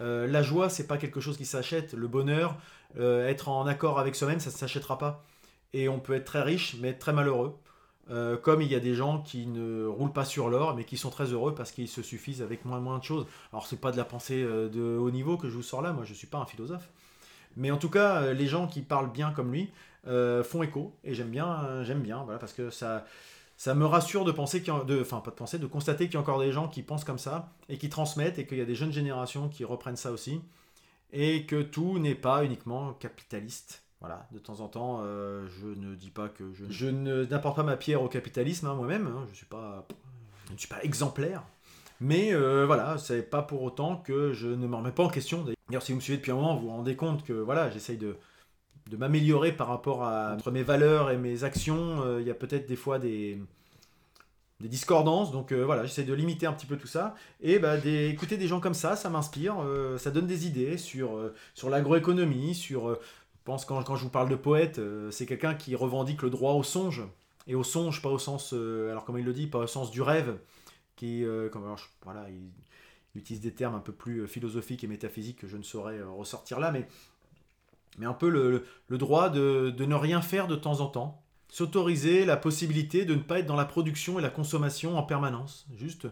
Euh, 0.00 0.26
la 0.26 0.42
joie, 0.42 0.68
c'est 0.68 0.86
pas 0.86 0.98
quelque 0.98 1.20
chose 1.20 1.36
qui 1.36 1.46
s'achète. 1.46 1.94
Le 1.94 2.08
bonheur, 2.08 2.56
être 2.98 3.48
en 3.48 3.66
accord 3.66 3.98
avec 3.98 4.14
soi-même, 4.14 4.40
ça 4.40 4.50
ne 4.50 4.54
s'achètera 4.54 4.98
pas. 4.98 5.24
Et 5.72 5.88
on 5.88 5.98
peut 5.98 6.14
être 6.14 6.26
très 6.26 6.42
riche, 6.42 6.76
mais 6.80 6.88
être 6.88 6.98
très 6.98 7.12
malheureux. 7.12 7.56
Euh, 8.10 8.36
comme 8.36 8.60
il 8.62 8.70
y 8.70 8.74
a 8.74 8.80
des 8.80 8.94
gens 8.94 9.20
qui 9.20 9.46
ne 9.46 9.86
roulent 9.86 10.12
pas 10.12 10.24
sur 10.24 10.48
l'or, 10.48 10.74
mais 10.74 10.84
qui 10.84 10.96
sont 10.96 11.10
très 11.10 11.26
heureux 11.26 11.54
parce 11.54 11.70
qu'ils 11.70 11.88
se 11.88 12.02
suffisent 12.02 12.42
avec 12.42 12.64
moins 12.64 12.80
moins 12.80 12.98
de 12.98 13.04
choses. 13.04 13.26
Alors 13.52 13.66
c'est 13.66 13.80
pas 13.80 13.92
de 13.92 13.96
la 13.96 14.04
pensée 14.04 14.42
euh, 14.42 14.68
de 14.68 14.98
haut 14.98 15.10
niveau 15.10 15.36
que 15.36 15.48
je 15.48 15.54
vous 15.54 15.62
sors 15.62 15.82
là, 15.82 15.92
moi 15.92 16.04
je 16.04 16.12
suis 16.12 16.26
pas 16.26 16.38
un 16.38 16.46
philosophe. 16.46 16.88
Mais 17.56 17.70
en 17.70 17.76
tout 17.76 17.90
cas, 17.90 18.22
euh, 18.22 18.34
les 18.34 18.46
gens 18.46 18.66
qui 18.66 18.82
parlent 18.82 19.12
bien 19.12 19.32
comme 19.32 19.52
lui 19.52 19.70
font 20.04 20.64
écho 20.64 20.96
et 21.04 21.14
j'aime 21.14 21.30
bien, 21.30 21.84
j'aime 21.84 22.00
bien, 22.00 22.24
voilà, 22.24 22.40
parce 22.40 22.52
que 22.52 22.70
ça, 22.70 23.04
ça 23.56 23.72
me 23.74 23.86
rassure 23.86 24.24
de 24.24 24.32
penser 24.32 24.60
enfin 24.68 25.20
pas 25.20 25.30
de 25.30 25.36
penser, 25.36 25.60
de 25.60 25.66
constater 25.66 26.06
qu'il 26.06 26.14
y 26.14 26.16
a 26.16 26.20
encore 26.20 26.40
des 26.40 26.50
gens 26.50 26.66
qui 26.66 26.82
pensent 26.82 27.04
comme 27.04 27.18
ça 27.18 27.52
et 27.68 27.78
qui 27.78 27.88
transmettent 27.88 28.40
et 28.40 28.44
qu'il 28.44 28.58
y 28.58 28.60
a 28.60 28.64
des 28.64 28.74
jeunes 28.74 28.90
générations 28.90 29.48
qui 29.48 29.64
reprennent 29.64 29.94
ça 29.94 30.10
aussi 30.10 30.40
et 31.12 31.46
que 31.46 31.62
tout 31.62 32.00
n'est 32.00 32.16
pas 32.16 32.44
uniquement 32.44 32.94
capitaliste. 32.94 33.84
Voilà, 34.00 34.26
de 34.32 34.40
temps 34.40 34.58
en 34.58 34.66
temps, 34.66 35.02
euh, 35.04 35.46
je 35.60 35.68
ne 35.68 35.94
dis 35.94 36.10
pas 36.10 36.28
que 36.28 36.52
je, 36.52 36.64
je 36.68 36.88
n'apporte 36.88 37.54
pas 37.54 37.62
ma 37.62 37.76
pierre 37.76 38.02
au 38.02 38.08
capitalisme 38.08 38.66
hein, 38.66 38.74
moi-même. 38.74 39.06
Hein, 39.06 39.26
je 39.30 39.36
suis 39.36 39.46
pas, 39.46 39.86
je 40.48 40.54
ne 40.54 40.58
suis 40.58 40.66
pas 40.66 40.82
exemplaire. 40.82 41.44
Mais 42.00 42.34
euh, 42.34 42.66
voilà, 42.66 42.98
c'est 42.98 43.22
pas 43.22 43.42
pour 43.42 43.62
autant 43.62 43.96
que 43.96 44.32
je 44.32 44.48
ne 44.48 44.66
m'en 44.66 44.78
remets 44.78 44.90
pas 44.90 45.04
en 45.04 45.08
question. 45.08 45.44
D'ailleurs, 45.72 45.82
si 45.82 45.92
vous 45.92 45.96
me 45.96 46.02
suivez 46.02 46.18
depuis 46.18 46.30
un 46.30 46.34
moment, 46.34 46.54
vous 46.54 46.68
vous 46.68 46.70
rendez 46.70 46.96
compte 46.96 47.24
que 47.24 47.32
voilà, 47.32 47.70
j'essaye 47.70 47.96
de, 47.96 48.16
de 48.90 48.96
m'améliorer 48.96 49.52
par 49.52 49.68
rapport 49.68 50.04
à 50.04 50.34
entre 50.34 50.50
mes 50.50 50.62
valeurs 50.62 51.10
et 51.10 51.16
mes 51.16 51.44
actions. 51.44 52.02
Euh, 52.02 52.20
il 52.20 52.26
y 52.26 52.30
a 52.30 52.34
peut-être 52.34 52.68
des 52.68 52.76
fois 52.76 52.98
des, 52.98 53.38
des 54.60 54.68
discordances. 54.68 55.32
Donc 55.32 55.50
euh, 55.50 55.64
voilà, 55.64 55.84
j'essaie 55.84 56.04
de 56.04 56.12
limiter 56.14 56.46
un 56.46 56.52
petit 56.52 56.66
peu 56.66 56.76
tout 56.76 56.86
ça. 56.86 57.14
Et 57.40 57.58
bah, 57.58 57.78
d'écouter 57.78 58.36
des 58.36 58.46
gens 58.46 58.60
comme 58.60 58.74
ça, 58.74 58.94
ça 58.96 59.10
m'inspire. 59.10 59.56
ça 59.98 60.10
donne 60.10 60.26
des 60.26 60.46
idées 60.46 60.76
sur, 60.76 61.18
sur 61.54 61.70
l'agroéconomie, 61.70 62.54
sur 62.54 62.98
je 63.42 63.44
pense 63.44 63.64
quand, 63.64 63.82
quand 63.82 63.96
je 63.96 64.04
vous 64.04 64.08
parle 64.08 64.28
de 64.28 64.36
poète, 64.36 64.78
euh, 64.78 65.10
c'est 65.10 65.26
quelqu'un 65.26 65.54
qui 65.54 65.74
revendique 65.74 66.22
le 66.22 66.30
droit 66.30 66.52
au 66.52 66.62
songe. 66.62 67.02
Et 67.48 67.56
au 67.56 67.64
songe, 67.64 68.00
pas 68.00 68.08
au 68.08 68.18
sens, 68.20 68.52
euh, 68.54 68.92
alors 68.92 69.04
comme 69.04 69.18
il 69.18 69.24
le 69.24 69.32
dit, 69.32 69.48
pas 69.48 69.58
au 69.58 69.66
sens 69.66 69.90
du 69.90 70.00
rêve, 70.00 70.38
qui, 70.94 71.24
euh, 71.24 71.48
comme, 71.48 71.64
voilà, 72.04 72.26
il, 72.30 72.52
utilise 73.14 73.42
des 73.42 73.52
termes 73.52 73.74
un 73.74 73.80
peu 73.80 73.92
plus 73.92 74.26
philosophiques 74.26 74.84
et 74.84 74.86
métaphysiques 74.86 75.38
que 75.38 75.46
je 75.46 75.56
ne 75.56 75.62
saurais 75.62 76.02
ressortir 76.02 76.58
là, 76.58 76.70
mais, 76.72 76.86
mais 77.98 78.06
un 78.06 78.14
peu 78.14 78.28
le, 78.28 78.64
droit 78.98 79.28
de, 79.28 79.70
de, 79.70 79.84
ne 79.84 79.94
rien 79.94 80.22
faire 80.22 80.48
de 80.48 80.56
temps 80.56 80.80
en 80.80 80.86
temps, 80.86 81.22
s'autoriser 81.48 82.24
la 82.24 82.36
possibilité 82.36 83.04
de 83.04 83.14
ne 83.14 83.20
pas 83.20 83.40
être 83.40 83.46
dans 83.46 83.56
la 83.56 83.66
production 83.66 84.18
et 84.18 84.22
la 84.22 84.30
consommation 84.30 84.96
en 84.96 85.02
permanence, 85.02 85.66
juste 85.76 86.06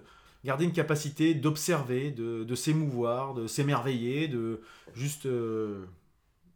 garder 0.44 0.64
une 0.64 0.72
capacité 0.72 1.34
d'observer, 1.34 2.10
de, 2.10 2.54
s'émouvoir, 2.54 3.34
de 3.34 3.46
s'émerveiller, 3.46 4.28
de 4.28 4.60
juste 4.94 5.26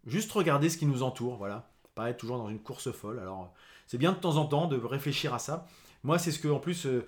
Juste 0.07 0.33
regarder 0.33 0.68
ce 0.68 0.76
qui 0.76 0.87
nous 0.87 1.02
entoure, 1.02 1.37
voilà. 1.37 1.70
Pas 1.94 2.11
être 2.11 2.18
toujours 2.18 2.38
dans 2.38 2.48
une 2.48 2.59
course 2.59 2.90
folle. 2.92 3.18
Alors, 3.18 3.54
c'est 3.87 3.98
bien 3.98 4.12
de 4.12 4.18
temps 4.18 4.37
en 4.37 4.46
temps 4.46 4.66
de 4.66 4.76
réfléchir 4.76 5.33
à 5.33 5.38
ça. 5.38 5.66
Moi, 6.02 6.18
c'est 6.18 6.30
ce 6.30 6.38
que, 6.38 6.48
en 6.48 6.59
plus, 6.59 6.87
euh, 6.87 7.07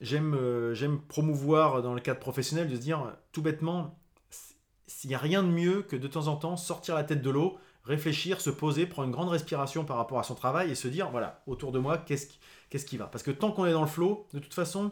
j'aime, 0.00 0.34
euh, 0.34 0.74
j'aime 0.74 1.00
promouvoir 1.00 1.82
dans 1.82 1.94
le 1.94 2.00
cadre 2.00 2.20
professionnel, 2.20 2.68
de 2.68 2.76
se 2.76 2.80
dire, 2.80 3.16
tout 3.32 3.42
bêtement, 3.42 3.98
s'il 4.86 5.08
n'y 5.08 5.16
a 5.16 5.18
rien 5.18 5.42
de 5.42 5.48
mieux 5.48 5.82
que 5.82 5.96
de 5.96 6.06
temps 6.06 6.28
en 6.28 6.36
temps 6.36 6.56
sortir 6.56 6.94
la 6.94 7.04
tête 7.04 7.22
de 7.22 7.30
l'eau, 7.30 7.58
réfléchir, 7.84 8.40
se 8.40 8.50
poser, 8.50 8.86
prendre 8.86 9.06
une 9.06 9.14
grande 9.14 9.28
respiration 9.28 9.84
par 9.84 9.96
rapport 9.96 10.18
à 10.18 10.22
son 10.22 10.34
travail 10.34 10.70
et 10.70 10.74
se 10.74 10.88
dire, 10.88 11.10
voilà, 11.10 11.42
autour 11.46 11.72
de 11.72 11.78
moi, 11.78 11.98
qu'est-ce 11.98 12.26
qui, 12.26 12.38
qui 12.84 12.96
va? 12.96 13.06
Parce 13.06 13.22
que 13.22 13.30
tant 13.30 13.52
qu'on 13.52 13.66
est 13.66 13.72
dans 13.72 13.82
le 13.82 13.86
flot, 13.86 14.26
de 14.32 14.38
toute 14.38 14.54
façon, 14.54 14.90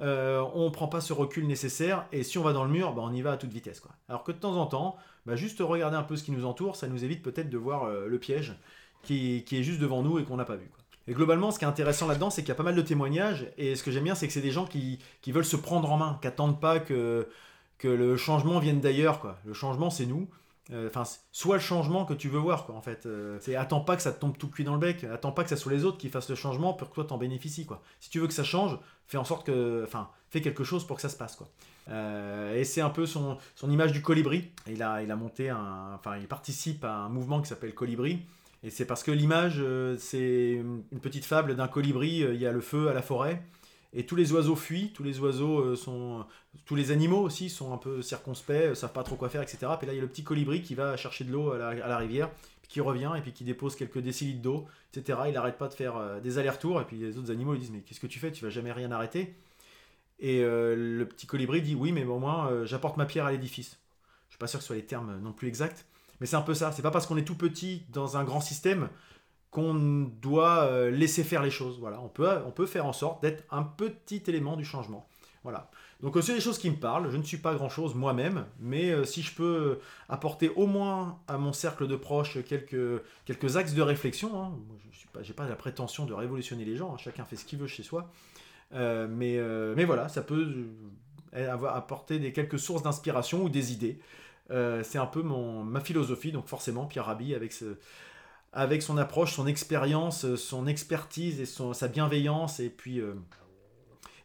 euh, 0.00 0.44
on 0.54 0.64
ne 0.64 0.70
prend 0.70 0.88
pas 0.88 1.00
ce 1.00 1.12
recul 1.12 1.46
nécessaire, 1.46 2.06
et 2.12 2.24
si 2.24 2.38
on 2.38 2.42
va 2.42 2.52
dans 2.52 2.64
le 2.64 2.70
mur, 2.70 2.92
bah, 2.92 3.02
on 3.04 3.12
y 3.12 3.22
va 3.22 3.32
à 3.32 3.36
toute 3.36 3.52
vitesse. 3.52 3.80
Quoi. 3.80 3.92
Alors 4.08 4.24
que 4.24 4.32
de 4.32 4.38
temps 4.38 4.56
en 4.56 4.66
temps, 4.66 4.96
bah, 5.26 5.36
juste 5.36 5.60
regarder 5.60 5.96
un 5.96 6.02
peu 6.02 6.16
ce 6.16 6.24
qui 6.24 6.32
nous 6.32 6.44
entoure, 6.44 6.76
ça 6.76 6.88
nous 6.88 7.04
évite 7.04 7.22
peut-être 7.22 7.50
de 7.50 7.58
voir 7.58 7.84
euh, 7.84 8.06
le 8.06 8.18
piège 8.18 8.56
qui, 9.02 9.44
est 9.50 9.62
juste 9.62 9.80
devant 9.80 10.02
nous 10.02 10.18
et 10.18 10.24
qu'on 10.24 10.36
n'a 10.36 10.44
pas 10.44 10.56
vu. 10.56 10.70
Et 11.06 11.12
globalement, 11.12 11.50
ce 11.50 11.58
qui 11.58 11.64
est 11.64 11.68
intéressant 11.68 12.06
là-dedans, 12.06 12.30
c'est 12.30 12.42
qu'il 12.42 12.48
y 12.48 12.52
a 12.52 12.56
pas 12.56 12.62
mal 12.62 12.74
de 12.74 12.82
témoignages, 12.82 13.46
et 13.58 13.76
ce 13.76 13.82
que 13.82 13.90
j'aime 13.90 14.04
bien, 14.04 14.14
c'est 14.14 14.26
que 14.26 14.32
c'est 14.32 14.40
des 14.40 14.50
gens 14.50 14.66
qui, 14.66 14.98
veulent 15.26 15.44
se 15.44 15.56
prendre 15.56 15.90
en 15.92 15.96
main, 15.96 16.18
qui 16.20 16.26
n'attendent 16.26 16.60
pas 16.60 16.78
que, 16.78 17.28
que 17.78 17.88
le 17.88 18.16
changement 18.16 18.58
vienne 18.58 18.80
d'ailleurs. 18.80 19.36
Le 19.44 19.52
changement, 19.52 19.90
c'est 19.90 20.06
nous. 20.06 20.28
Euh, 20.72 20.88
enfin, 20.88 21.02
soit 21.30 21.56
le 21.56 21.62
changement 21.62 22.06
que 22.06 22.14
tu 22.14 22.28
veux 22.28 22.38
voir, 22.38 22.64
quoi, 22.64 22.74
en 22.74 22.80
fait. 22.80 23.04
Euh, 23.04 23.36
c'est 23.40 23.54
attends 23.54 23.80
pas 23.80 23.96
que 23.96 24.02
ça 24.02 24.12
te 24.12 24.20
tombe 24.20 24.36
tout 24.38 24.48
cuit 24.48 24.64
dans 24.64 24.72
le 24.72 24.80
bec, 24.80 25.04
attends 25.04 25.32
pas 25.32 25.42
que 25.42 25.50
ça 25.50 25.56
soit 25.56 25.72
les 25.72 25.84
autres 25.84 25.98
qui 25.98 26.08
fassent 26.08 26.30
le 26.30 26.36
changement 26.36 26.72
pour 26.72 26.88
que 26.88 26.94
toi 26.94 27.04
t'en 27.04 27.18
bénéficies, 27.18 27.66
quoi. 27.66 27.82
Si 28.00 28.08
tu 28.08 28.18
veux 28.18 28.26
que 28.26 28.32
ça 28.32 28.44
change, 28.44 28.78
fais 29.06 29.18
en 29.18 29.24
sorte 29.24 29.44
que, 29.44 29.82
enfin, 29.84 30.08
fais 30.30 30.40
quelque 30.40 30.64
chose 30.64 30.86
pour 30.86 30.96
que 30.96 31.02
ça 31.02 31.10
se 31.10 31.16
passe, 31.16 31.36
quoi. 31.36 31.48
Euh, 31.90 32.56
et 32.56 32.64
c'est 32.64 32.80
un 32.80 32.88
peu 32.88 33.04
son, 33.04 33.36
son, 33.54 33.70
image 33.70 33.92
du 33.92 34.00
colibri. 34.00 34.50
Il 34.66 34.82
a, 34.82 35.02
il 35.02 35.10
a 35.10 35.16
monté 35.16 35.50
un, 35.50 35.92
enfin, 35.94 36.16
il 36.16 36.26
participe 36.26 36.82
à 36.84 36.94
un 36.94 37.08
mouvement 37.10 37.42
qui 37.42 37.48
s'appelle 37.48 37.74
Colibri. 37.74 38.22
Et 38.64 38.70
c'est 38.70 38.86
parce 38.86 39.02
que 39.04 39.10
l'image, 39.10 39.62
c'est 39.98 40.52
une 40.52 41.00
petite 41.00 41.24
fable 41.24 41.54
d'un 41.54 41.68
colibri. 41.68 42.20
Il 42.20 42.40
y 42.40 42.46
a 42.46 42.52
le 42.52 42.62
feu 42.62 42.88
à 42.88 42.94
la 42.94 43.02
forêt 43.02 43.42
et 43.94 44.04
tous 44.04 44.16
les 44.16 44.32
oiseaux 44.32 44.56
fuient, 44.56 44.90
tous 44.92 45.04
les 45.04 45.20
oiseaux 45.20 45.60
euh, 45.60 45.76
sont, 45.76 46.26
tous 46.66 46.74
les 46.74 46.90
animaux 46.90 47.20
aussi 47.20 47.48
sont 47.48 47.72
un 47.72 47.78
peu 47.78 48.02
circonspects, 48.02 48.50
euh, 48.50 48.74
savent 48.74 48.92
pas 48.92 49.04
trop 49.04 49.14
quoi 49.14 49.28
faire, 49.28 49.40
etc. 49.40 49.58
Et 49.82 49.86
là 49.86 49.92
il 49.92 49.96
y 49.96 49.98
a 49.98 50.02
le 50.02 50.08
petit 50.08 50.24
colibri 50.24 50.62
qui 50.62 50.74
va 50.74 50.96
chercher 50.96 51.24
de 51.24 51.32
l'eau 51.32 51.52
à, 51.52 51.74
la, 51.74 51.96
rivière, 51.96 52.28
puis 52.60 52.68
qui 52.68 52.80
revient 52.80 53.12
et 53.16 53.20
puis 53.20 53.32
qui 53.32 53.44
dépose 53.44 53.76
quelques 53.76 54.00
décilitres 54.00 54.42
d'eau, 54.42 54.66
etc. 54.92 55.20
Il 55.28 55.34
n'arrête 55.34 55.58
pas 55.58 55.68
de 55.68 55.74
faire 55.74 55.96
euh, 55.96 56.20
des 56.20 56.38
allers-retours 56.38 56.80
et 56.80 56.84
puis 56.84 56.96
les 56.96 57.16
autres 57.18 57.30
animaux 57.30 57.52
lui 57.52 57.60
disent 57.60 57.70
mais 57.70 57.80
qu'est-ce 57.80 58.00
que 58.00 58.08
tu 58.08 58.18
fais, 58.18 58.32
tu 58.32 58.44
vas 58.44 58.50
jamais 58.50 58.72
rien 58.72 58.90
arrêter. 58.90 59.34
Et 60.20 60.42
le 60.42 61.04
petit 61.04 61.26
colibri 61.26 61.60
dit 61.60 61.74
oui 61.74 61.90
mais 61.90 62.04
au 62.04 62.20
moins 62.20 62.64
j'apporte 62.64 62.96
ma 62.96 63.04
pierre 63.04 63.26
à 63.26 63.32
l'édifice. 63.32 63.78
Je 64.28 64.34
suis 64.34 64.38
pas 64.38 64.46
sûr 64.46 64.60
que 64.60 64.62
ce 64.62 64.68
soit 64.68 64.76
les 64.76 64.84
termes 64.84 65.18
non 65.20 65.32
plus 65.32 65.48
exacts, 65.48 65.86
mais 66.20 66.26
c'est 66.26 66.36
un 66.36 66.42
peu 66.42 66.54
ça. 66.54 66.72
C'est 66.72 66.82
pas 66.82 66.90
parce 66.90 67.06
qu'on 67.06 67.16
est 67.16 67.24
tout 67.24 67.36
petit 67.36 67.84
dans 67.90 68.16
un 68.16 68.24
grand 68.24 68.40
système 68.40 68.88
qu'on 69.54 70.10
doit 70.20 70.64
euh, 70.64 70.90
laisser 70.90 71.22
faire 71.22 71.42
les 71.42 71.50
choses. 71.50 71.78
Voilà, 71.78 72.00
on 72.00 72.08
peut, 72.08 72.28
on 72.44 72.50
peut 72.50 72.66
faire 72.66 72.86
en 72.86 72.92
sorte 72.92 73.22
d'être 73.22 73.44
un 73.52 73.62
petit 73.62 74.22
élément 74.26 74.56
du 74.56 74.64
changement. 74.64 75.08
Voilà. 75.44 75.70
Donc 76.00 76.16
c'est 76.22 76.34
des 76.34 76.40
choses 76.40 76.58
qui 76.58 76.68
me 76.70 76.76
parlent. 76.76 77.08
Je 77.10 77.16
ne 77.16 77.22
suis 77.22 77.36
pas 77.36 77.54
grand-chose 77.54 77.94
moi-même, 77.94 78.46
mais 78.58 78.90
euh, 78.90 79.04
si 79.04 79.22
je 79.22 79.32
peux 79.32 79.78
apporter 80.08 80.48
au 80.48 80.66
moins 80.66 81.20
à 81.28 81.38
mon 81.38 81.52
cercle 81.52 81.86
de 81.86 81.94
proches 81.94 82.42
quelques, 82.44 83.00
quelques 83.26 83.56
axes 83.56 83.74
de 83.74 83.82
réflexion, 83.82 84.42
hein, 84.42 84.52
je 85.22 85.28
n'ai 85.28 85.34
pas, 85.34 85.44
pas 85.44 85.48
la 85.48 85.54
prétention 85.54 86.04
de 86.04 86.12
révolutionner 86.12 86.64
les 86.64 86.76
gens, 86.76 86.92
hein, 86.92 86.98
chacun 86.98 87.24
fait 87.24 87.36
ce 87.36 87.44
qu'il 87.44 87.60
veut 87.60 87.68
chez 87.68 87.84
soi, 87.84 88.10
euh, 88.74 89.06
mais, 89.08 89.38
mais 89.76 89.84
voilà, 89.84 90.08
ça 90.08 90.22
peut 90.22 90.66
avoir 91.32 91.76
apporté 91.76 92.18
des 92.18 92.32
quelques 92.32 92.58
sources 92.58 92.82
d'inspiration 92.82 93.44
ou 93.44 93.48
des 93.48 93.72
idées. 93.72 94.00
C'est 94.50 94.98
un 94.98 95.06
peu 95.06 95.22
mon, 95.22 95.64
ma 95.64 95.80
philosophie, 95.80 96.32
donc 96.32 96.48
forcément 96.48 96.86
Pierre 96.86 97.06
Rabhi 97.06 97.34
avec 97.34 97.52
ce, 97.52 97.76
avec 98.54 98.82
son 98.82 98.96
approche, 98.96 99.34
son 99.34 99.46
expérience, 99.46 100.24
euh, 100.24 100.36
son 100.36 100.66
expertise 100.66 101.40
et 101.40 101.46
sa 101.46 101.88
bienveillance 101.88 102.60
et 102.60 102.70
puis 102.70 103.00
euh, 103.00 103.14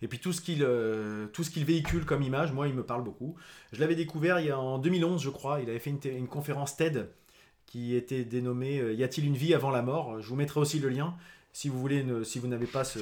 et 0.02 0.08
puis 0.08 0.20
tout 0.20 0.32
ce 0.32 0.40
qu'il 0.40 0.64
euh, 0.64 1.28
ce 1.34 1.60
véhicule 1.60 2.06
comme 2.06 2.22
image, 2.22 2.54
moi 2.54 2.68
il 2.68 2.76
me 2.76 2.84
parle 2.84 3.04
beaucoup. 3.04 3.36
Je 3.74 3.82
l'avais 3.82 3.96
découvert 3.96 4.40
il 4.40 4.46
y 4.46 4.52
a, 4.52 4.58
en 4.58 4.78
2011 4.78 5.22
je 5.22 5.30
crois, 5.30 5.60
il 5.62 5.70
avait 5.70 5.80
fait 5.80 5.90
une, 5.90 6.28
conférence 6.28 6.78
TED 6.78 7.10
qui 7.66 7.96
était 7.96 8.24
dénommée 8.24 8.78
Y 8.94 9.04
a-t-il 9.04 9.28
une 9.28 9.36
vie 9.36 9.54
avant 9.54 9.72
la 9.72 9.82
mort? 9.82 10.22
Je 10.22 10.30
vous 10.30 10.36
mettrai 10.36 10.60
aussi 10.60 10.80
le 10.80 10.90
lien 10.90 11.16
si 11.52 11.68
vous 11.68 11.80
voulez 11.80 12.06
si 12.24 12.40
vous 12.40 12.48
n'avez 12.48 12.68
pas 12.68 12.84
ce, 12.84 13.00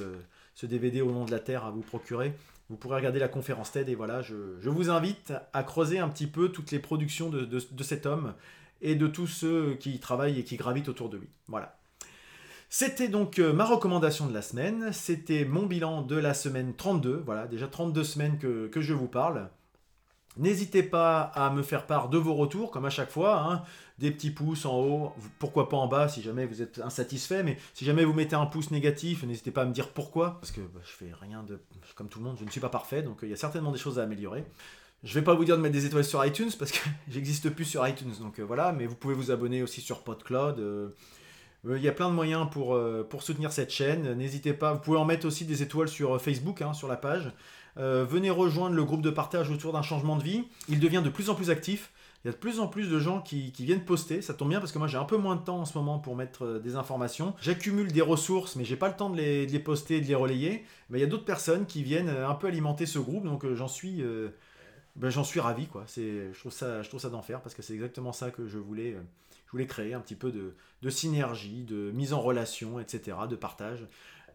DVD 0.63 1.01
au 1.01 1.11
nom 1.11 1.25
de 1.25 1.31
la 1.31 1.39
terre 1.39 1.65
à 1.65 1.71
vous 1.71 1.81
procurer. 1.81 2.33
Vous 2.69 2.75
pourrez 2.75 2.97
regarder 2.97 3.19
la 3.19 3.29
conférence 3.29 3.71
TED 3.71 3.87
et 3.87 3.95
voilà, 3.95 4.21
je, 4.21 4.35
vous 4.69 4.89
invite 4.89 5.33
à 5.53 5.63
creuser 5.63 5.99
un 5.99 6.09
petit 6.09 6.27
peu 6.27 6.49
toutes 6.49 6.71
les 6.71 6.79
productions 6.79 7.29
de, 7.29 7.83
cet 7.83 8.05
homme 8.05 8.33
et 8.81 8.95
de 8.95 9.07
tous 9.07 9.27
ceux 9.27 9.75
qui 9.75 9.99
travaillent 9.99 10.39
et 10.39 10.43
qui 10.43 10.57
gravitent 10.57 10.89
autour 10.89 11.09
de 11.09 11.17
lui. 11.17 11.29
Voilà. 11.47 11.77
C'était 12.69 13.07
donc 13.07 13.39
euh, 13.39 13.53
ma 13.53 13.63
recommandation 13.63 14.27
de 14.27 14.33
la 14.33 14.41
semaine, 14.41 14.91
c'était 14.91 15.45
mon 15.45 15.65
bilan 15.65 16.01
de 16.01 16.17
la 16.17 16.33
semaine 16.33 16.73
32, 16.75 17.23
voilà, 17.25 17.47
déjà 17.47 17.67
32 17.67 18.03
semaines 18.03 18.37
que, 18.37 18.69
je 18.75 18.93
vous 18.93 19.07
parle. 19.07 19.49
N'hésitez 20.37 20.83
pas 20.83 21.21
à 21.21 21.49
me 21.49 21.63
faire 21.63 21.85
part 21.85 22.09
de 22.09 22.17
vos 22.17 22.33
retours, 22.33 22.71
comme 22.71 22.85
à 22.85 22.89
chaque 22.89 23.09
fois, 23.09 23.41
hein. 23.41 23.63
des 23.97 24.11
petits 24.11 24.31
pouces 24.31 24.65
en 24.65 24.79
haut, 24.79 25.13
pourquoi 25.39 25.69
pas 25.69 25.77
en 25.77 25.87
bas 25.87 26.07
si 26.07 26.21
jamais 26.21 26.45
vous 26.45 26.61
êtes 26.61 26.79
insatisfait, 26.79 27.43
mais 27.43 27.57
si 27.73 27.85
jamais 27.85 28.05
vous 28.05 28.13
mettez 28.13 28.35
un 28.35 28.45
pouce 28.45 28.71
négatif, 28.71 29.23
n'hésitez 29.23 29.51
pas 29.51 29.63
à 29.63 29.65
me 29.65 29.73
dire 29.73 29.89
pourquoi, 29.89 30.37
parce 30.39 30.51
que 30.51 30.61
bah, 30.61 30.81
je 30.83 30.91
fais 30.91 31.11
rien 31.19 31.43
de... 31.43 31.59
Comme 31.95 32.09
tout 32.09 32.19
le 32.19 32.25
monde, 32.25 32.37
je 32.39 32.45
ne 32.45 32.49
suis 32.49 32.59
pas 32.61 32.69
parfait, 32.69 33.01
donc 33.01 33.23
euh, 33.23 33.27
il 33.27 33.29
y 33.29 33.33
a 33.33 33.37
certainement 33.37 33.71
des 33.71 33.79
choses 33.79 33.99
à 33.99 34.03
améliorer. 34.03 34.45
Je 35.03 35.13
vais 35.13 35.23
pas 35.23 35.33
vous 35.33 35.45
dire 35.45 35.57
de 35.57 35.61
mettre 35.61 35.73
des 35.73 35.85
étoiles 35.85 36.03
sur 36.03 36.23
iTunes 36.25 36.51
parce 36.57 36.71
que 36.71 36.79
j'existe 37.09 37.49
plus 37.49 37.65
sur 37.65 37.87
iTunes, 37.87 38.13
donc 38.19 38.39
euh, 38.39 38.43
voilà. 38.43 38.71
Mais 38.71 38.85
vous 38.85 38.95
pouvez 38.95 39.13
vous 39.13 39.31
abonner 39.31 39.63
aussi 39.63 39.81
sur 39.81 40.03
PodCloud. 40.03 40.59
Euh, 40.59 40.89
il 41.65 41.81
y 41.81 41.87
a 41.87 41.91
plein 41.91 42.09
de 42.09 42.13
moyens 42.13 42.47
pour, 42.49 42.79
pour 43.09 43.23
soutenir 43.23 43.51
cette 43.51 43.71
chaîne. 43.71 44.13
N'hésitez 44.13 44.53
pas. 44.53 44.73
Vous 44.73 44.79
pouvez 44.79 44.97
en 44.97 45.03
mettre 45.03 45.25
aussi 45.25 45.43
des 45.43 45.63
étoiles 45.63 45.89
sur 45.89 46.21
Facebook, 46.21 46.61
hein, 46.61 46.71
sur 46.71 46.87
la 46.87 46.95
page. 46.95 47.33
Venez 47.77 48.29
rejoindre 48.29 48.75
le 48.75 48.83
groupe 48.83 49.01
de 49.01 49.09
partage 49.09 49.49
autour 49.49 49.73
d'un 49.73 49.81
changement 49.81 50.15
de 50.15 50.23
vie. 50.23 50.43
Il 50.67 50.79
devient 50.79 51.01
de 51.03 51.09
plus 51.09 51.29
en 51.29 51.35
plus 51.35 51.49
actif. 51.49 51.91
Il 52.23 52.27
y 52.27 52.29
a 52.29 52.33
de 52.33 52.37
plus 52.37 52.59
en 52.59 52.67
plus 52.67 52.89
de 52.89 52.99
gens 52.99 53.21
qui, 53.21 53.51
viennent 53.59 53.85
poster. 53.85 54.21
Ça 54.21 54.33
tombe 54.33 54.49
bien 54.49 54.59
parce 54.59 54.71
que 54.71 54.79
moi 54.79 54.87
j'ai 54.87 54.97
un 54.97 55.05
peu 55.05 55.17
moins 55.17 55.35
de 55.35 55.43
temps 55.43 55.59
en 55.59 55.65
ce 55.65 55.77
moment 55.77 55.99
pour 55.99 56.15
mettre 56.15 56.59
des 56.59 56.75
informations. 56.75 57.35
J'accumule 57.41 57.91
des 57.91 58.01
ressources, 58.01 58.55
mais 58.55 58.65
j'ai 58.65 58.75
pas 58.75 58.87
le 58.87 58.95
temps 58.95 59.09
de 59.09 59.17
les, 59.17 59.45
de 59.45 59.51
les, 59.51 59.59
poster 59.59 60.01
de 60.01 60.07
les 60.07 60.15
relayer. 60.15 60.65
Mais 60.89 60.97
il 60.97 61.01
y 61.01 61.05
a 61.05 61.07
d'autres 61.07 61.25
personnes 61.25 61.65
qui 61.65 61.83
viennent 61.83 62.09
un 62.09 62.33
peu 62.33 62.47
alimenter 62.47 62.85
ce 62.85 62.99
groupe, 62.99 63.23
donc 63.23 63.45
j'en 63.53 63.67
suis 63.67 64.03
ben, 64.97 65.11
suis 65.23 65.39
ravi 65.39 65.67
quoi. 65.67 65.85
Je 65.95 66.37
trouve 66.39 66.51
ça, 66.51 66.81
je 66.81 66.89
trouve 66.89 66.99
ça 66.99 67.09
d'enfer 67.09 67.39
parce 67.41 67.53
que 67.55 67.61
c'est 67.61 67.73
exactement 67.73 68.11
ça 68.11 68.31
que 68.31 68.47
je 68.47 68.57
voulais, 68.57 68.93
euh, 68.93 69.01
je 69.45 69.51
voulais 69.51 69.67
créer 69.67 69.93
un 69.93 69.99
petit 69.99 70.15
peu 70.15 70.31
de, 70.31 70.89
synergie, 70.89 71.63
de 71.63 71.91
mise 71.91 72.13
en 72.13 72.21
relation, 72.21 72.79
etc., 72.79 73.15
de 73.29 73.35
partage. 73.35 73.85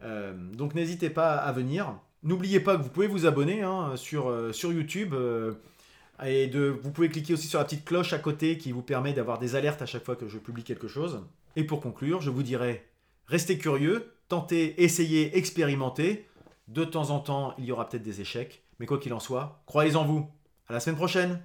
Euh, 0.03 0.33
donc 0.53 0.73
n'hésitez 0.73 1.09
pas 1.09 1.35
à 1.35 1.51
venir. 1.51 1.99
N'oubliez 2.23 2.59
pas 2.59 2.77
que 2.77 2.83
vous 2.83 2.89
pouvez 2.89 3.07
vous 3.07 3.25
abonner 3.25 3.61
hein, 3.61 3.95
sur, 3.95 4.29
euh, 4.29 4.53
sur 4.53 4.71
YouTube. 4.71 5.13
euh, 5.13 5.53
et 6.23 6.47
de, 6.47 6.67
vous 6.81 6.91
pouvez 6.91 7.09
cliquer 7.09 7.33
aussi 7.33 7.47
sur 7.47 7.59
la 7.59 7.65
petite 7.65 7.85
cloche 7.85 8.13
à 8.13 8.19
côté 8.19 8.57
qui 8.57 8.71
vous 8.71 8.81
permet 8.81 9.13
d'avoir 9.13 9.39
des 9.39 9.55
alertes 9.55 9.81
à 9.81 9.85
chaque 9.85 10.05
fois 10.05 10.15
que 10.15 10.27
je 10.27 10.37
publie 10.37 10.63
quelque 10.63 10.87
chose. 10.87 11.21
Et 11.55 11.63
pour 11.63 11.81
conclure, 11.81 12.21
je 12.21 12.29
vous 12.29 12.43
dirais, 12.43 12.85
restez 13.27 13.57
curieux, 13.57 14.13
tentez, 14.29 14.81
essayez, 14.83 15.37
expérimentez. 15.37 16.25
De 16.69 16.85
temps 16.85 17.09
en 17.09 17.19
temps, 17.19 17.55
il 17.57 17.65
y 17.65 17.71
aura 17.71 17.89
peut-être 17.89 18.03
des 18.03 18.21
échecs, 18.21 18.63
mais 18.79 18.85
quoi 18.85 18.99
qu'il 18.99 19.13
en 19.13 19.19
soit, 19.19 19.61
croyez 19.65 19.95
en 19.95 20.05
vous. 20.05 20.29
À 20.69 20.73
la 20.73 20.79
semaine 20.79 20.95
prochaine 20.95 21.41